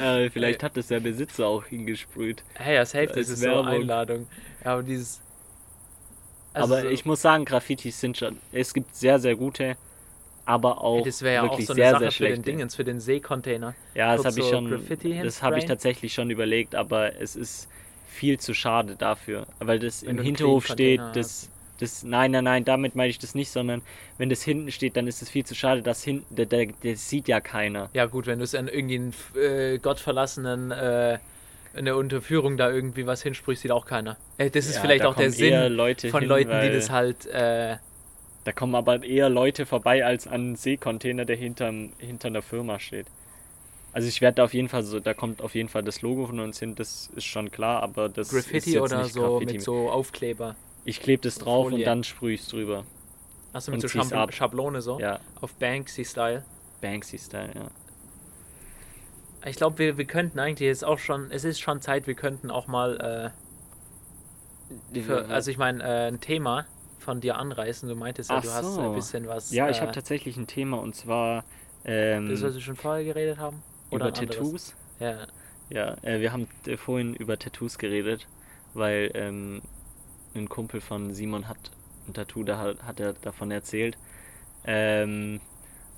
[0.00, 2.42] Äh, vielleicht hat das der Besitzer auch hingesprüht.
[2.54, 3.66] Hey, ja, safe, das ist so Werbung.
[3.68, 4.26] Einladung.
[4.64, 5.20] Ja, aber dieses.
[6.52, 8.38] also aber so- ich muss sagen, Graffitis sind schon.
[8.52, 9.76] Es gibt sehr, sehr gute,
[10.48, 12.42] aber auch das wäre ja auch wirklich so eine sehr, Sache sehr für den.
[12.42, 13.74] Dingens, für den Seekontainer.
[13.94, 14.70] ja, das habe ich so schon.
[14.70, 17.68] Graffiti Das habe ich tatsächlich schon überlegt, aber es ist
[18.08, 21.02] viel zu schade dafür, weil das Wenn im Hinterhof steht.
[21.12, 23.82] Das, das, nein, nein, nein, damit meine ich das nicht, sondern
[24.16, 27.08] wenn das hinten steht, dann ist es viel zu schade, dass hinten, der, der, das
[27.08, 27.90] sieht ja keiner.
[27.92, 30.70] Ja, gut, wenn du es an irgendeinen äh, gottverlassenen.
[30.70, 31.18] Äh,
[31.74, 34.16] in der Unterführung da irgendwie was hinsprichst, sieht auch keiner.
[34.38, 37.26] Äh, das ist Ja, vielleicht auch der Sinn Leute von hin, Leuten, die das halt.
[37.26, 37.76] Äh,
[38.48, 42.80] Da kommen aber eher Leute vorbei als an einen Seekontainer, der hinterm, hinter einer Firma
[42.80, 43.04] steht.
[43.92, 46.24] Also ich werde da auf jeden Fall so, da kommt auf jeden Fall das Logo
[46.24, 49.20] von uns hin, das ist schon klar, aber das ist Graffiti jetzt oder nicht so
[49.20, 49.52] Graffiti.
[49.52, 50.56] mit so Aufkleber.
[50.86, 51.84] Ich klebe das drauf und Folie.
[51.84, 52.86] dann sprühe ich drüber.
[53.52, 54.32] Achso, mit Und so zieh's Schabl ab.
[54.32, 54.98] Schablone so.
[54.98, 56.42] Ja, Auf Banksy-Style.
[56.80, 57.70] Banksy-Style, ja.
[59.44, 61.30] Ich glaube, wir, wir könnten eigentlich jetzt auch schon.
[61.30, 63.34] Es ist schon Zeit, wir könnten auch mal.
[64.94, 66.64] Äh, für, also, ich meine, äh, ein Thema
[67.08, 67.88] von dir anreißen.
[67.88, 68.80] Du meintest ja, Ach du hast so.
[68.82, 69.50] ein bisschen was.
[69.50, 71.42] ja, ich äh, habe tatsächlich ein Thema und zwar
[71.86, 73.62] ähm, Das, was wir schon vorher geredet haben?
[73.90, 74.12] Oder über?
[74.12, 74.74] Tattoos.
[75.00, 75.26] Ja.
[75.70, 78.26] Ja, äh, wir haben äh, vorhin über Tattoos geredet,
[78.74, 79.62] weil ähm,
[80.34, 81.56] ein Kumpel von Simon hat
[82.06, 83.96] ein Tattoo, da hat, hat er davon erzählt.
[84.66, 85.40] Ähm,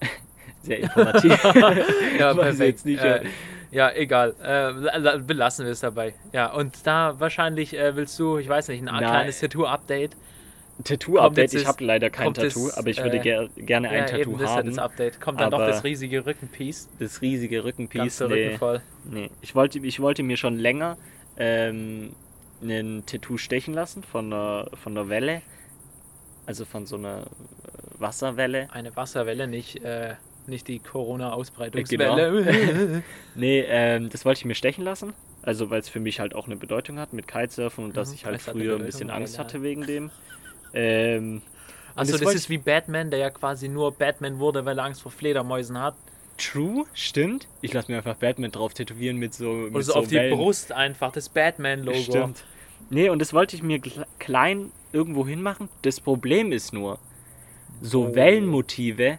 [0.62, 1.42] sehr informativ.
[2.20, 2.60] Ja, perfekt.
[2.60, 3.24] jetzt nicht, äh,
[3.72, 4.36] ja, egal.
[4.40, 6.14] Äh, la- la- belassen wir es dabei.
[6.32, 8.98] Ja, und da wahrscheinlich äh, willst du, ich weiß nicht, ein Nein.
[9.04, 10.16] kleines Tattoo-Update.
[10.84, 13.98] Tattoo-Update, ich habe leider kein kommt das, Tattoo, aber ich würde äh, ger gerne ein
[13.98, 14.68] ja, Tattoo eben, haben.
[14.68, 15.20] das Update.
[15.20, 16.88] Kommt dann doch aber- das riesige Rückenpiece.
[16.98, 18.18] Das riesige Rückenpiece.
[18.18, 18.80] der Rücken Nee, voll.
[19.04, 19.30] nee.
[19.40, 20.96] Ich, wollte, ich wollte mir schon länger
[21.36, 22.12] ähm,
[22.62, 25.42] ein Tattoo stechen lassen von einer, von einer Welle.
[26.46, 28.68] Also von so einer äh, Wasserwelle.
[28.72, 30.14] Eine Wasserwelle, nicht, äh,
[30.46, 30.90] nicht die Äh, genau.
[30.92, 33.02] Corona-Ausbreitungswelle.
[33.34, 35.12] Nee, ähm, das wollte ich mir stechen lassen.
[35.42, 38.14] Also weil es für mich halt auch eine Bedeutung hat mit Kitesurfen und dass Mhm,
[38.14, 40.10] ich halt früher ein bisschen Angst hatte wegen dem.
[40.74, 41.42] Ähm,
[41.94, 45.02] Achso, das wollte ist wie Batman, der ja quasi nur Batman wurde, weil er Angst
[45.02, 45.94] vor Fledermäusen hat.
[46.38, 47.48] True, stimmt.
[47.60, 49.52] Ich lasse mir einfach Batman drauf tätowieren mit so.
[49.52, 50.36] Mit Oder so auf die Wellen.
[50.38, 52.00] Brust einfach, das Batman-Logo.
[52.00, 52.44] Stimmt.
[52.88, 55.68] Nee, und das wollte ich mir kle- klein irgendwo hinmachen.
[55.82, 56.98] Das Problem ist nur,
[57.82, 58.14] so Oh.
[58.14, 59.18] Wellenmotive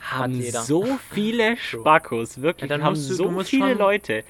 [0.00, 4.24] haben so viele Spackos, wirklich, Ja, dann haben du- so viele Leute.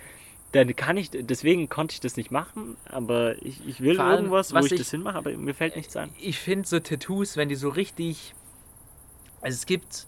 [0.53, 4.53] Dann kann ich, deswegen konnte ich das nicht machen, aber ich, ich will allem, irgendwas,
[4.53, 6.11] wo was ich, ich- das hinmache, aber mir fällt nichts ein.
[6.21, 8.35] Ich finde so Tattoos, wenn die so richtig.
[9.41, 10.07] Also es gibt.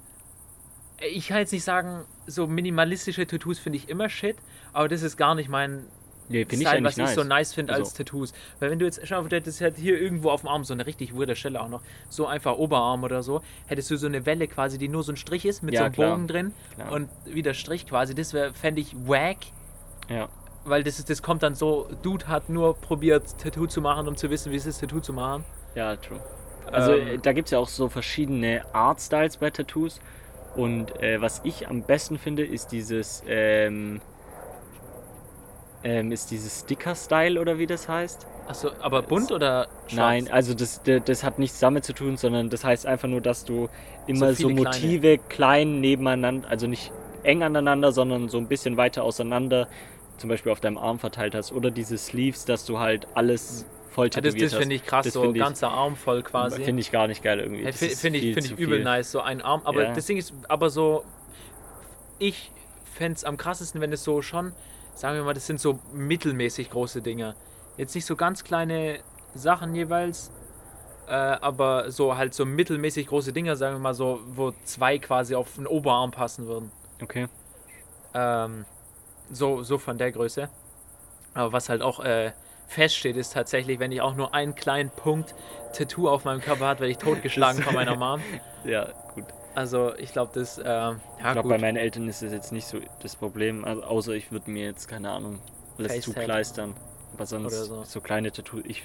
[1.12, 4.36] Ich kann jetzt nicht sagen, so minimalistische Tattoos finde ich immer shit,
[4.72, 5.84] aber das ist gar nicht mein
[6.28, 7.11] Nee, finde ich Style, eigentlich was nice.
[7.11, 8.32] ich so nice finde als Also- Tattoos.
[8.59, 10.86] Weil wenn du jetzt, schau, das ist halt hier irgendwo auf dem Arm, so eine
[10.86, 14.47] richtig weirde Stelle auch noch, so einfach Oberarm oder so, hättest du so eine Welle
[14.49, 16.11] quasi, die nur so ein Strich ist, mit Ja, so einem klar.
[16.12, 16.92] Bogen drin Klar.
[16.92, 19.36] und wieder Strich quasi, das wäre, fände ich wack,
[20.09, 20.28] Ja.
[20.64, 24.16] weil das, ist, das kommt dann so, Dude hat nur probiert, Tattoo zu machen, um
[24.16, 25.44] zu wissen, wie es ist, Tattoo zu machen.
[25.74, 26.20] Ja, true.
[26.70, 30.00] Also Ähm, äh, da gibt es ja auch so verschiedene Artstyles bei Tattoos.
[30.55, 34.00] Und äh, was ich am besten finde, ist dieses, ähm,
[35.82, 38.26] ähm, ist dieses Sticker-Style oder wie das heißt.
[38.46, 39.92] Achso, aber bunt oder schwarz?
[39.92, 43.20] Nein, also das, das, das hat nichts damit zu tun, sondern das heißt einfach nur,
[43.20, 43.68] dass du
[44.07, 44.61] immer so, kleine.
[44.61, 46.92] Motive klein nebeneinander, also nicht
[47.22, 49.68] eng aneinander, sondern so ein bisschen weiter auseinander,
[50.19, 51.53] zum Beispiel auf deinem Arm verteilt hast.
[51.53, 55.05] Oder diese Sleeves, dass du halt alles voll Ja, das tätowiert das finde ich krass,
[55.05, 56.62] Das so ich- ganzer Arm voll quasi.
[56.62, 57.65] Finde ich gar nicht geil irgendwie.
[57.65, 58.85] Hey, Das Finde ich, find ich übel viel.
[58.85, 59.62] nice, so ein Arm.
[59.65, 59.93] Aber Ja.
[59.95, 61.05] das Ding ist, aber so,
[62.19, 62.51] ich
[62.93, 64.53] fände es am krassesten, wenn es so schon,
[64.95, 67.35] sagen wir mal, das sind so mittelmäßig große Dinger.
[67.77, 69.01] Jetzt nicht so ganz kleine
[69.35, 70.31] Sachen jeweils,
[71.09, 75.35] äh, aber so halt so mittelmäßig große Dinger, sagen wir mal so, wo zwei quasi
[75.35, 76.71] auf den Oberarm passen würden.
[77.03, 77.27] Okay.
[78.15, 78.65] Ähm,
[79.31, 80.49] so, so von der Größe.
[81.35, 82.33] Aber was halt auch äh,
[82.68, 85.35] feststeht, ist tatsächlich, wenn ich auch nur einen kleinen Punkt
[85.72, 88.20] Tattoo auf meinem Körper hat, werde ich totgeschlagen von meiner Mom.
[88.64, 89.27] Ja, gut.
[89.55, 92.66] Also ich glaube, das, äh, ja Ich glaube, bei meinen Eltern ist das jetzt nicht
[92.66, 93.62] so das Problem.
[93.66, 95.39] Also, außer ich würde mir jetzt, keine Ahnung,
[95.77, 96.75] alles zukleistern.
[97.12, 97.85] Aber sonst so.
[97.85, 98.01] so.
[98.01, 98.62] kleine Tattoos.
[98.66, 98.85] Ich,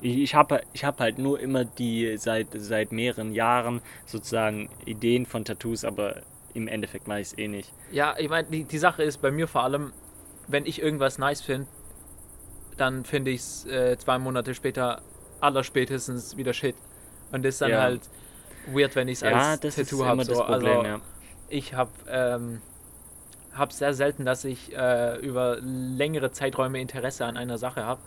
[0.00, 5.26] ich, ich habe ich hab halt nur immer die seit, seit mehreren Jahren sozusagen Ideen
[5.26, 6.22] von Tattoos, aber
[6.54, 7.72] im Endeffekt mache ich es eh nicht.
[7.90, 9.92] Ja, ich meine, die, die Sache ist bei mir vor allem,
[10.48, 11.66] wenn ich irgendwas nice finde,
[12.76, 15.02] dann finde ich es äh, zwei Monate später
[15.40, 16.76] allerspätestens wieder shit.
[17.30, 17.82] Und das ist dann Ja.
[17.82, 18.02] halt
[18.66, 20.24] weird, wenn ich es ja, als Tattoo habe.
[20.24, 20.34] So.
[20.34, 21.00] Problem, also, ja.
[21.48, 22.60] ich habe ähm,
[23.54, 28.00] hab sehr selten, dass ich äh, über längere Zeiträume Interesse an einer Sache habe.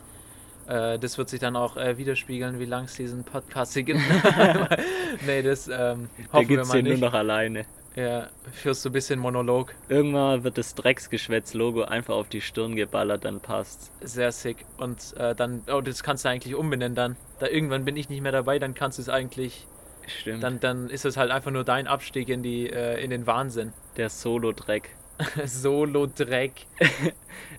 [0.67, 3.99] Äh, das wird sich dann auch äh, widerspiegeln, wie lang es diesen Podcast hier gibt.
[5.25, 7.01] nee, das ähm, hoffen wir gibt es mal hier nur nicht.
[7.01, 7.65] noch alleine.
[7.95, 9.73] Ja, führst du ein bisschen Monolog.
[9.87, 13.91] Irgendwann wird das Drecksgeschwätz-Logo einfach auf die Stirn geballert, dann passt.
[14.01, 14.65] Sehr sick.
[14.77, 17.15] Und äh, dann, oh, das kannst du eigentlich umbenennen dann.
[17.39, 19.65] Da irgendwann bin ich nicht mehr dabei, dann kannst du es eigentlich,
[20.07, 20.43] Stimmt.
[20.43, 23.71] dann, dann ist es halt einfach nur dein Abstieg in die, äh, in den Wahnsinn.
[23.95, 24.89] Der Solo-Dreck.
[25.45, 26.53] Solo-Dreck.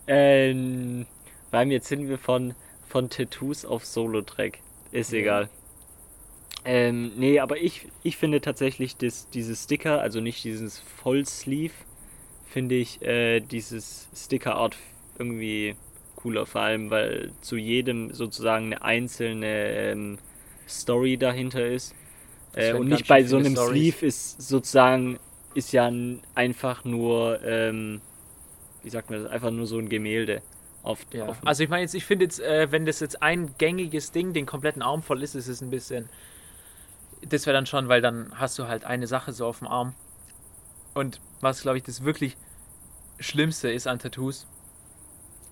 [0.08, 1.06] Ähm,
[1.50, 2.54] weil jetzt sind wir von,
[2.86, 4.58] von Tattoos auf Solo-Track.
[4.92, 5.18] Ist Ja.
[5.18, 5.48] egal.
[6.68, 11.72] Ähm, nee, aber ich, ich finde tatsächlich das, dieses Sticker, also nicht dieses Vollsleeve,
[12.48, 14.76] finde ich äh, dieses Sticker-Art
[15.16, 15.76] irgendwie
[16.16, 20.18] cooler, vor allem weil zu jedem sozusagen eine einzelne ähm,
[20.68, 21.94] Story dahinter ist.
[22.54, 23.70] Äh, und nicht bei so einem Stories.
[23.70, 25.20] Sleeve ist sozusagen,
[25.54, 25.88] ist ja
[26.34, 28.00] einfach nur, ähm,
[28.82, 30.42] wie sagt man das, einfach nur so ein Gemälde.
[30.82, 31.26] Auf, Ja.
[31.26, 34.32] auf Also ich meine jetzt, ich finde jetzt, äh, wenn das jetzt ein gängiges Ding
[34.32, 36.08] den kompletten Arm voll ist, ist es ein bisschen.
[37.28, 39.94] Das wäre dann schon, weil dann hast du halt eine Sache so auf dem Arm.
[40.94, 42.36] Und was, glaube ich, das wirklich
[43.18, 44.46] Schlimmste ist an Tattoos,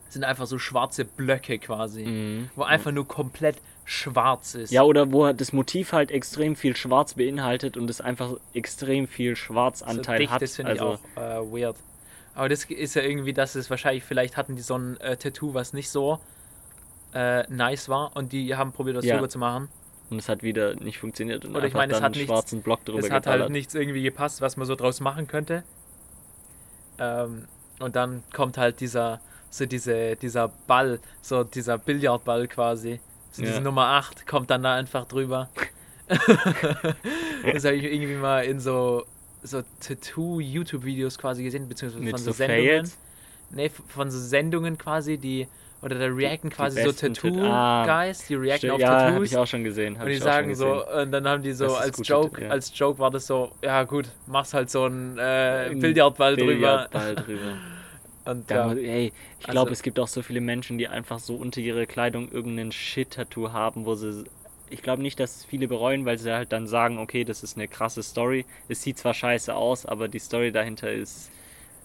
[0.09, 2.05] sind einfach so schwarze Blöcke quasi.
[2.05, 2.51] Mhm.
[2.55, 4.71] Wo einfach nur komplett schwarz ist.
[4.71, 9.33] Ja, oder wo das Motiv halt extrem viel Schwarz beinhaltet und es einfach extrem viel
[9.33, 10.41] so Schwarzanteil dicht, hat.
[10.41, 11.77] Das finde also, ich auch äh, weird.
[12.35, 15.55] Aber das ist ja irgendwie, dass es wahrscheinlich, vielleicht hatten die so ein äh, Tattoo,
[15.55, 16.19] was nicht so
[17.13, 19.15] äh, nice war und die haben probiert, was Ja.
[19.17, 19.69] drüber zu machen.
[20.11, 22.33] Und es hat wieder nicht funktioniert und Oder ich meine, es dann hat einen nichts-
[22.33, 23.43] schwarzen Block drüber Es hat geballert.
[23.43, 25.65] halt nichts irgendwie gepasst, was man so draus machen könnte.
[26.99, 27.47] Ähm,
[27.81, 33.01] und dann kommt halt dieser, so diese, dieser Ball, so dieser Billardball quasi,
[33.33, 33.49] so Ja.
[33.49, 35.49] diese Nummer 8, kommt dann da einfach drüber.
[36.09, 39.05] das habe ich irgendwie mal in so,
[39.43, 42.91] so Tattoo-YouTube-Videos quasi gesehen, beziehungsweise Mit von so, so Sendungen.
[43.51, 45.49] Nee, von so Sendungen quasi, die,
[45.85, 49.31] oder da reacten quasi so besten Tat- Ah, Tattoo-Guys, die reacten auf ja, habe Tattoos.
[49.31, 49.97] ich auch schon gesehen.
[49.99, 52.49] hab Und die sagen so, und dann haben die so als gut Joke, ja.
[52.51, 56.53] als Joke war das so, ja gut, machst halt so einen äh, Billardball drüber.
[56.55, 57.53] Billardball drüber.
[58.27, 59.07] Und Da, ja, ey,
[59.39, 62.33] ich also- glaube, es gibt auch so viele Menschen, die einfach so unter ihrer Kleidung
[62.33, 64.25] irgendeinen Shit-Tattoo haben, wo sie.
[64.71, 67.59] Ich glaube nicht, dass es viele bereuen, weil sie halt dann sagen, okay, das ist
[67.59, 68.47] eine krasse Story.
[68.67, 71.31] Es sieht zwar scheiße aus, aber die Story dahinter ist.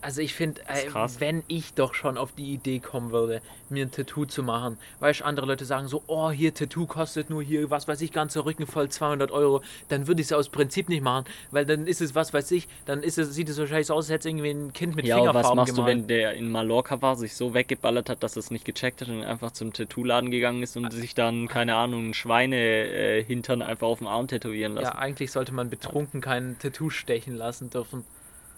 [0.02, 1.20] Also ich finde, krass.
[1.20, 5.20] wenn ich doch schon auf die Idee kommen würde, mir ein Tattoo zu machen, weißt
[5.20, 8.46] du, andere Leute sagen so, oh, hier Tattoo kostet nur hier, was weiß ich, ganzer
[8.46, 12.00] Rücken voll 200 Euro, dann würde ich es aus Prinzip nicht machen, weil dann ist
[12.00, 14.34] es, was weiß ich, dann ist es, sieht es so scheiße aus, als hätte es
[14.34, 15.98] irgendwie ein Kind mit Ja, Fingerfarben was machst gemalt.
[15.98, 19.02] du, wenn der in Mallorca war, sich so weggeballert hat, dass er es nicht gecheckt
[19.02, 23.88] hat und einfach zum Tattoo-Laden gegangen ist und sich dann, keine Ahnung, ein Schweine-Hintern einfach
[23.88, 24.86] auf dem Arm tätowieren lassen?
[24.86, 28.06] ja, eigentlich sollte man betrunken kein Tattoo stechen lassen dürfen.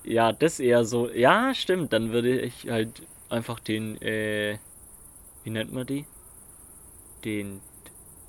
[0.03, 1.09] Ja, das eher so.
[1.09, 1.93] Ja, stimmt.
[1.93, 4.57] Dann würde ich halt einfach den, äh,
[5.43, 6.05] wie nennt man die?
[7.23, 7.61] Den,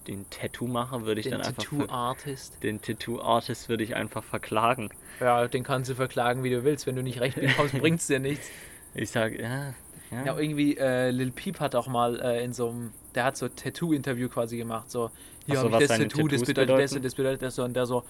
[0.07, 1.64] den Tattoo-Macher würde ich Den dann einfach.
[1.64, 2.62] ver- Tattoo-Artist.
[2.62, 4.91] Den Tattoo-Artist würde ich einfach verklagen.
[5.20, 6.87] Ja, den kannst du verklagen, wie du willst.
[6.87, 8.51] Wenn du nicht recht bekommst, bringt's dir nichts.
[8.95, 9.75] Ich sage, ja.
[10.11, 13.37] Ja, Ja, irgendwie, äh, Lil Peep hat auch mal äh, in so einem, der hat
[13.39, 15.11] so Tattoo-Interview quasi gemacht, so,
[15.47, 18.05] hier so, habe ich das Tattoo, das bedeutet das das bedeutet das und der so,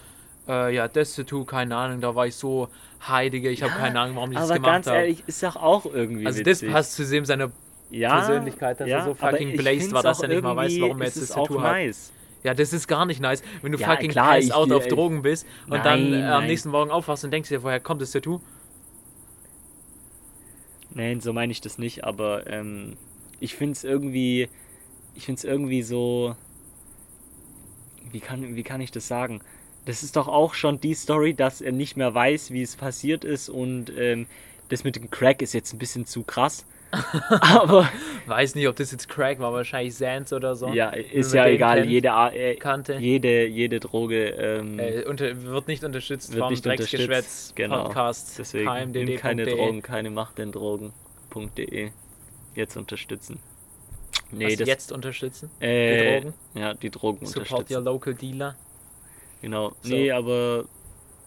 [0.49, 2.68] äh, ja, das Tattoo, keine Ahnung, da war ich so
[3.07, 4.97] heilige, ich habe Ja, keine Ahnung, warum ich das aber gemacht ganz habe.
[4.99, 6.68] ehrlich, ist doch auch irgendwie Also witzig.
[6.68, 7.51] das passt zu dem seiner,
[7.90, 11.01] ja, Persönlichkeit, dass er so aber fucking blazed war, dass er nicht mal weiß, warum
[11.01, 11.72] er jetzt das Tattoo hat.
[11.72, 12.12] nice.
[12.43, 14.93] ja, das ist gar nicht nice, wenn du Ja, fucking klar, ich- out auf ich-
[14.93, 16.47] Drogen bist und Nein, dann äh, am nein.
[16.49, 18.40] nächsten Morgen aufwachst und denkst dir, woher kommt das Tattoo?
[20.95, 22.97] Nein, so meine ich das nicht, aber ähm,
[23.40, 24.49] ich finde es irgendwie,
[25.14, 26.36] ich finde es irgendwie so,
[28.11, 29.40] wie kann, wie kann ich das sagen?
[29.85, 33.24] Das ist doch auch schon die Story, dass er nicht mehr weiß, wie es passiert
[33.24, 34.26] ist und ähm,
[34.68, 36.64] das mit dem Crack ist jetzt ein bisschen zu krass.
[37.41, 37.89] aber
[38.26, 40.68] Weiß nicht, ob das jetzt Crack war, wahrscheinlich Sands oder so.
[40.68, 42.95] ja, ist ja egal, kennt, jede, äh, kannte.
[42.97, 47.53] jede, jede Droge ähm, Äh, unter, wird nicht unterstützt wird vom nicht Drecksgeschwätz.
[47.55, 47.85] Genau.
[47.85, 49.05] Podcast Deswegen KMDD.de.
[49.05, 51.91] nimm keine Drogen, keine Macht den Drogen.de
[52.55, 53.41] jetzt unterstützen.
[54.30, 55.51] Nee, Was das jetzt unterstützen?
[55.61, 56.35] Äh, Drogen?
[56.55, 57.74] Ja, die Drogen Support unterstützen.
[57.76, 58.55] your local dealer.
[59.43, 59.72] Genau.
[59.82, 59.88] So.
[59.95, 60.64] Nee, aber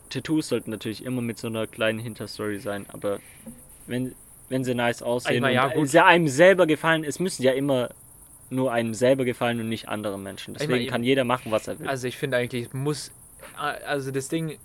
[0.10, 2.86] Tattoos sollten natürlich immer mit so einer kleinen Hinterstory sein.
[2.92, 3.20] Aber
[3.86, 4.16] wenn,
[4.50, 7.90] wenn sie nice aussehen meine, ja, und sie einem selber gefallen, es müssen ja immer
[8.50, 10.54] nur einem selber gefallen und nicht anderen Menschen.
[10.54, 11.88] Ich Deswegen meine, kann jeder machen, was er will.
[11.88, 13.10] Also ich finde eigentlich, es muss,
[13.58, 14.60] äh, also das Ding, ich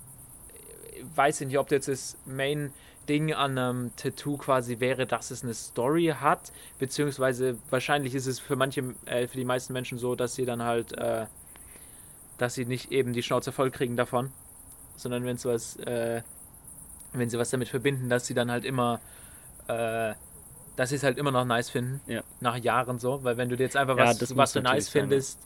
[1.15, 6.13] weiß nicht, ob jetzt das Main-Ding an einem Tattoo quasi wäre, dass es eine Story
[6.19, 10.45] hat, beziehungsweise wahrscheinlich ist es für manche, äh, für die meisten Menschen so, dass sie
[10.45, 11.25] dann halt, äh,
[12.41, 14.31] dass sie nicht eben die Schnauze voll kriegen davon,
[14.95, 16.21] sondern wenn es was, äh,
[17.13, 18.99] wenn sie was damit verbinden, dass sie dann halt immer,
[19.67, 20.13] äh,
[20.75, 22.21] dass sie es halt immer noch nice finden, Ja.
[22.39, 25.01] nach Jahren so, weil wenn du dir jetzt einfach Ja, was, was du nice sein,
[25.03, 25.07] ja.
[25.07, 25.39] findest,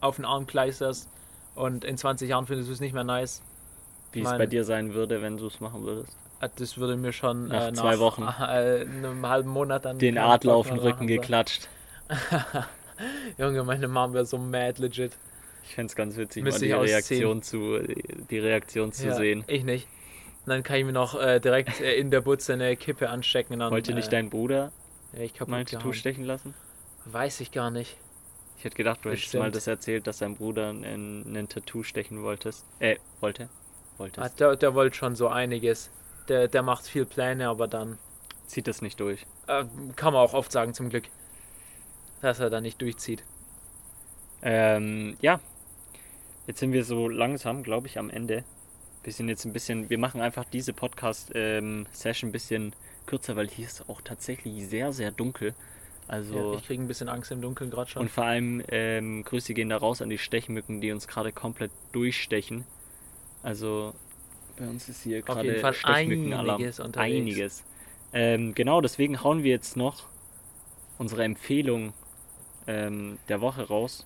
[0.00, 1.08] auf den Arm kleisterst
[1.54, 3.42] und in 20 Jahren findest du es nicht mehr nice,
[4.12, 6.16] Wie es mein- bei dir sein würde, wenn du es machen würdest.
[6.40, 8.22] äh, das würde mir schon Nach äh, zwei Wochen.
[8.40, 11.68] äh, einem halben Monat dann Den Adler auf den Rücken geklatscht.
[13.38, 15.12] Junge, meine Mom wäre so mad legit.
[15.64, 16.92] Ich fände es ganz witzig, Müsste mal die.
[16.92, 17.78] Reaktion zu,
[18.30, 19.44] die Reaktion zu ja, sehen.
[19.46, 19.88] Ich nicht.
[20.44, 23.54] Und dann kann ich mir noch äh, direkt äh, in der Butze eine Kippe anstecken.
[23.54, 24.72] Und dann, Wollte nicht äh, dein Bruder
[25.12, 26.54] ja, ich mal ein Tattoo stechen lassen?
[27.04, 27.96] Weiß ich gar nicht.
[28.58, 29.44] Ich hätte gedacht, du hättest Bestimmt.
[29.44, 32.64] mal das erzählt, dass dein Bruder ein, Tattoo stechen wolltest.
[32.78, 33.44] Äh, wollte?
[33.44, 34.40] Ah, Wolltest.
[34.40, 35.90] der, der wollte schon so einiges.
[36.28, 37.98] Der, der macht viel Pläne, aber dann
[38.46, 39.26] Zieht das nicht durch.
[39.46, 39.64] äh,
[39.96, 41.04] kann man auch oft sagen, zum Glück,
[42.20, 43.24] dass er da nicht durchzieht.
[44.42, 45.40] Ähm, ja.
[46.46, 48.44] Jetzt sind wir so langsam, glaube ich, am Ende.
[49.02, 52.72] Wir sind jetzt ein bisschen, wir machen einfach diese Podcast-Session ein bisschen
[53.06, 55.54] kürzer, weil hier ist auch tatsächlich sehr, sehr dunkel.
[56.08, 58.02] Also, Ja, ich kriege ein bisschen Angst im Dunkeln gerade schon.
[58.02, 61.70] und vor allem ähm, Grüße gehen da raus an die Stechmücken, die uns gerade komplett
[61.92, 62.64] durchstechen.
[63.42, 63.94] Also,
[64.58, 66.56] bei uns ist hier gerade Stechmückenalarm.
[66.56, 67.16] einiges unterwegs.
[67.16, 67.64] Einiges.
[68.12, 70.08] Ähm, genau, deswegen hauen wir jetzt noch
[70.98, 71.94] unsere Empfehlung
[72.66, 74.04] ähm, der Woche raus.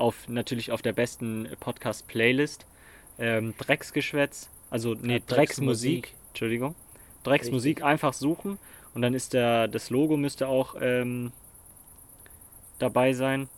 [0.00, 2.66] Auf, natürlich auf der besten Podcast-Playlist.
[3.18, 6.14] Ähm, Drecksgeschwätz, also nee, Ja, Drecksmusik, Drecksmusik.
[6.28, 6.74] Entschuldigung.
[7.22, 7.84] Drecksmusik Richtig.
[7.84, 8.58] einfach suchen
[8.94, 11.32] und dann ist der, das Logo müsste auch ähm,
[12.78, 13.48] dabei sein,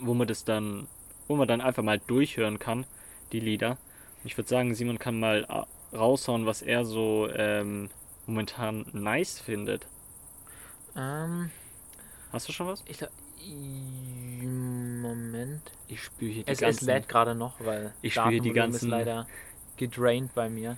[0.00, 0.88] wo man das dann,
[1.28, 2.86] wo man dann einfach mal durchhören kann,
[3.32, 3.72] die Lieder.
[3.72, 7.90] Und ich würde sagen, Simon kann mal äh, raushauen, was er so ähm,
[8.26, 9.86] momentan nice findet.
[10.96, 11.50] Ähm,
[12.30, 12.82] Hast du schon was?
[12.86, 13.10] ich glaub,
[15.02, 15.60] Moment.
[15.88, 16.86] Ich spüre hier die Es, es ganzen.
[16.86, 19.26] lädt gerade noch, weil Ich spüre die ganzen- ist leider
[19.76, 20.76] gedraint bei mir.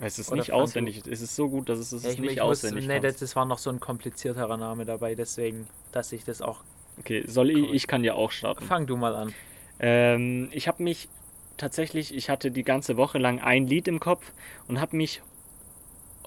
[0.00, 1.02] es ist oder nicht fang du- auswendig.
[1.06, 2.86] Es ist so gut, dass es, es Ja, ist ich, nicht ich auswendig.
[2.86, 3.04] nee, kannst.
[3.04, 6.60] das, das war noch so ein komplizierterer Name dabei, deswegen, dass ich das auch.
[6.98, 7.72] okay, soll ich?
[7.72, 8.64] Ich kann ja auch starten.
[8.64, 9.34] Fang du mal an.
[9.80, 11.08] Ähm, ich habe mich
[11.56, 14.32] tatsächlich, ich hatte die ganze Woche lang ein Lied im Kopf
[14.68, 15.20] und habe mich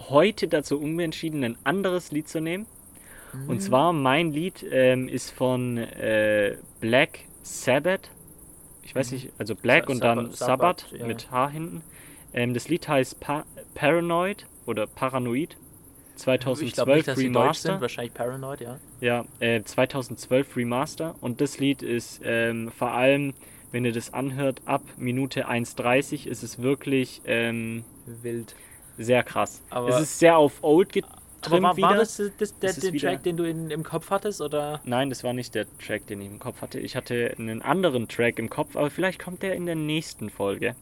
[0.09, 2.65] heute dazu umentschieden, ein anderes Lied zu nehmen.
[3.33, 3.49] Mhm.
[3.49, 8.09] Und zwar mein Lied ähm, ist von äh, Black Sabbath.
[8.83, 11.07] Ich weiß nicht, also Black Sa- und dann Sabbath, Sabbath, ja.
[11.07, 11.81] mit H hinten.
[12.33, 15.57] Ähm, das Lied heißt pa Paranoid oder Paranoid.
[16.15, 17.71] 2012 ich glaube nicht, dass deutsch Remaster.
[17.73, 18.77] sind, wahrscheinlich Paranoid, ja.
[18.99, 21.15] Ja, äh, 2012 Remaster.
[21.21, 23.33] Und das Lied ist ähm, vor allem,
[23.71, 28.55] wenn ihr das anhört, ab Minute 1,30 ist es wirklich ähm, Wild.
[28.97, 29.61] sehr krass.
[29.69, 30.91] Aber- es ist sehr auf Old
[31.45, 33.83] Aber war, war das, das, der, Es ist der wieder- Track, den du in, im
[33.83, 34.79] Kopf hattest, oder?
[34.83, 36.79] Nein, das war nicht der Track, den ich im Kopf hatte.
[36.79, 40.75] Ich hatte einen anderen Track im Kopf, aber vielleicht kommt der in der nächsten Folge.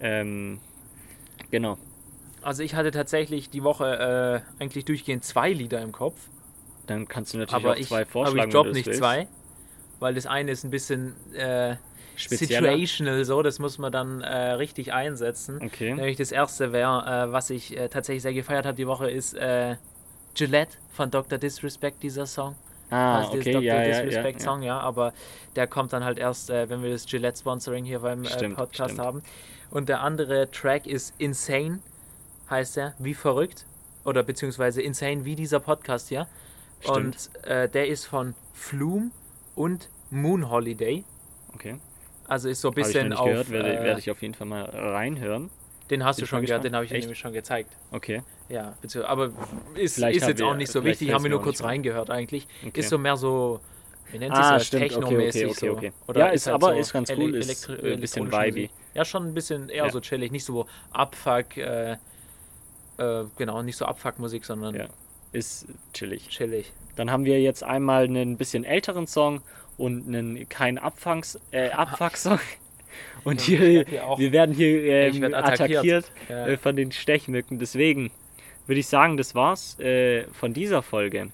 [0.00, 0.60] Ähm,
[1.50, 1.78] genau.
[2.42, 6.20] Also ich hatte tatsächlich die Woche äh, eigentlich durchgehend zwei Lieder im Kopf.
[6.86, 8.38] Dann kannst du natürlich Aber auch ich, zwei aber vorschlagen.
[8.38, 8.98] ich wenn drop das nicht willst.
[8.98, 9.28] zwei.
[10.00, 11.76] Weil das eine ist ein bisschen äh,
[12.22, 12.70] Spezieller.
[12.70, 15.60] situational so, das muss man dann äh, richtig einsetzen.
[15.62, 15.94] Okay.
[15.94, 19.34] Nämlich das erste wäre, äh, was ich äh, tatsächlich sehr gefeiert habe die Woche, ist
[19.34, 19.76] äh,
[20.34, 21.38] Gillette von Dr.
[21.38, 22.56] Disrespect, dieser Song.
[22.90, 23.62] Ah, Also okay, Dr.
[23.62, 24.44] ja, ja, ja, Disrespect ja.
[24.44, 25.12] Song, ja, aber
[25.56, 28.56] der kommt dann halt erst, äh, wenn wir das Gillette Sponsoring hier beim äh, Stimmt,
[28.56, 29.06] Podcast stimmt.
[29.06, 29.22] haben.
[29.70, 31.80] Und der andere Track ist Insane,
[32.50, 33.66] heißt er, wie verrückt.
[34.04, 36.26] Oder beziehungsweise Insane wie dieser Podcast hier.
[36.80, 36.96] Stimmt.
[36.96, 39.12] Und der ist von Flume
[39.54, 41.04] und Moon Holiday.
[41.54, 41.78] Okay.
[42.32, 43.26] Also ist so ein bisschen auf.
[43.26, 45.50] gehört, werde, äh, werde ich auf jeden Fall mal reinhören.
[45.90, 47.02] den hast bin du schon gehört, den habe ich Echt?
[47.02, 47.76] nämlich schon gezeigt.
[47.90, 48.22] Okay.
[48.48, 48.74] Ja,
[49.04, 49.30] aber
[49.74, 52.08] ist, Vielleicht ist jetzt wir- auch nicht so wichtig, haben wir nur kurz nicht reingehört
[52.10, 52.46] eigentlich.
[52.66, 52.80] okay.
[52.80, 53.60] Ist so mehr so,
[54.10, 56.08] wie nennt Ah, sich das, stimmt, okay, okay, Techno-mäßig okay, so.
[56.10, 58.70] Oder Ja, ist halt aber so ist ganz cool, ist, ein bisschen vibey.
[58.94, 59.90] Ja, schon ein bisschen eher Ja.
[59.90, 61.92] so chillig, nicht so Abfuck, äh,
[62.98, 64.86] äh, genau, nicht so Abfuck-Musik, sondern Ja.
[65.32, 66.28] Ist chillig.
[66.28, 66.72] chillig.
[66.96, 69.40] Dann haben wir jetzt einmal einen bisschen älteren Song
[69.82, 72.38] und einen kein Abfangs, äh, Abfuck-Song.
[73.24, 76.12] Und hier, hier auch- wir werden hier ähm, werd attackiert, attackiert.
[76.28, 76.46] Ja.
[76.48, 77.58] äh, von den Stechmücken.
[77.58, 78.10] Deswegen
[78.66, 81.28] würde ich sagen, das war's äh, von dieser Folge.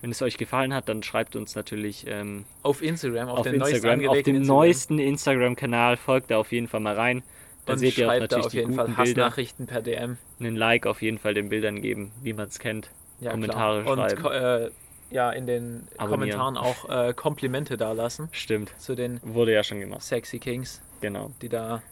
[0.00, 3.58] Wenn es euch gefallen hat, dann schreibt uns natürlich ähm, Auf Instagram, auf, auf, den
[3.58, 4.46] neuesten Instagram, auf dem Instagram.
[4.46, 5.96] neuesten Instagram-Kanal.
[5.96, 7.22] Folgt da auf jeden Fall mal rein.
[7.64, 9.24] Da und seht ihr auch natürlich auf die jeden guten Fall Bilder.
[9.24, 10.16] Hassnachrichten per DM.
[10.40, 12.90] Einen Like auf jeden Fall den Bildern geben, wie man es kennt.
[13.20, 14.10] Ja, Kommentare klar.
[14.10, 14.24] schreiben.
[14.24, 14.70] Und äh,
[15.10, 16.38] ja, in den Abonnieren.
[16.40, 18.72] Kommentaren auch äh, Komplimente dalassen Stimmt.
[18.78, 20.02] zu den Wurde ja schon gemacht.
[20.02, 21.30] Sexy Kings, Genau.
[21.42, 21.82] die da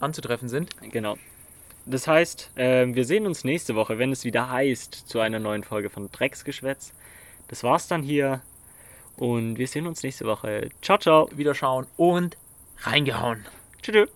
[0.00, 0.70] anzutreffen sind.
[0.92, 1.16] Genau.
[1.86, 5.64] Das heißt, ähm, wir sehen uns nächste Woche, wenn es wieder heißt, zu einer neuen
[5.64, 6.92] Folge von Drecksgeschwätz.
[7.48, 8.40] Das war's dann hier.
[9.16, 10.70] Und wir sehen uns nächste Woche.
[10.80, 11.28] Ciao, ciao.
[11.32, 12.36] Wiederschauen und
[12.78, 13.44] reingehauen.
[13.82, 14.08] Tschüss.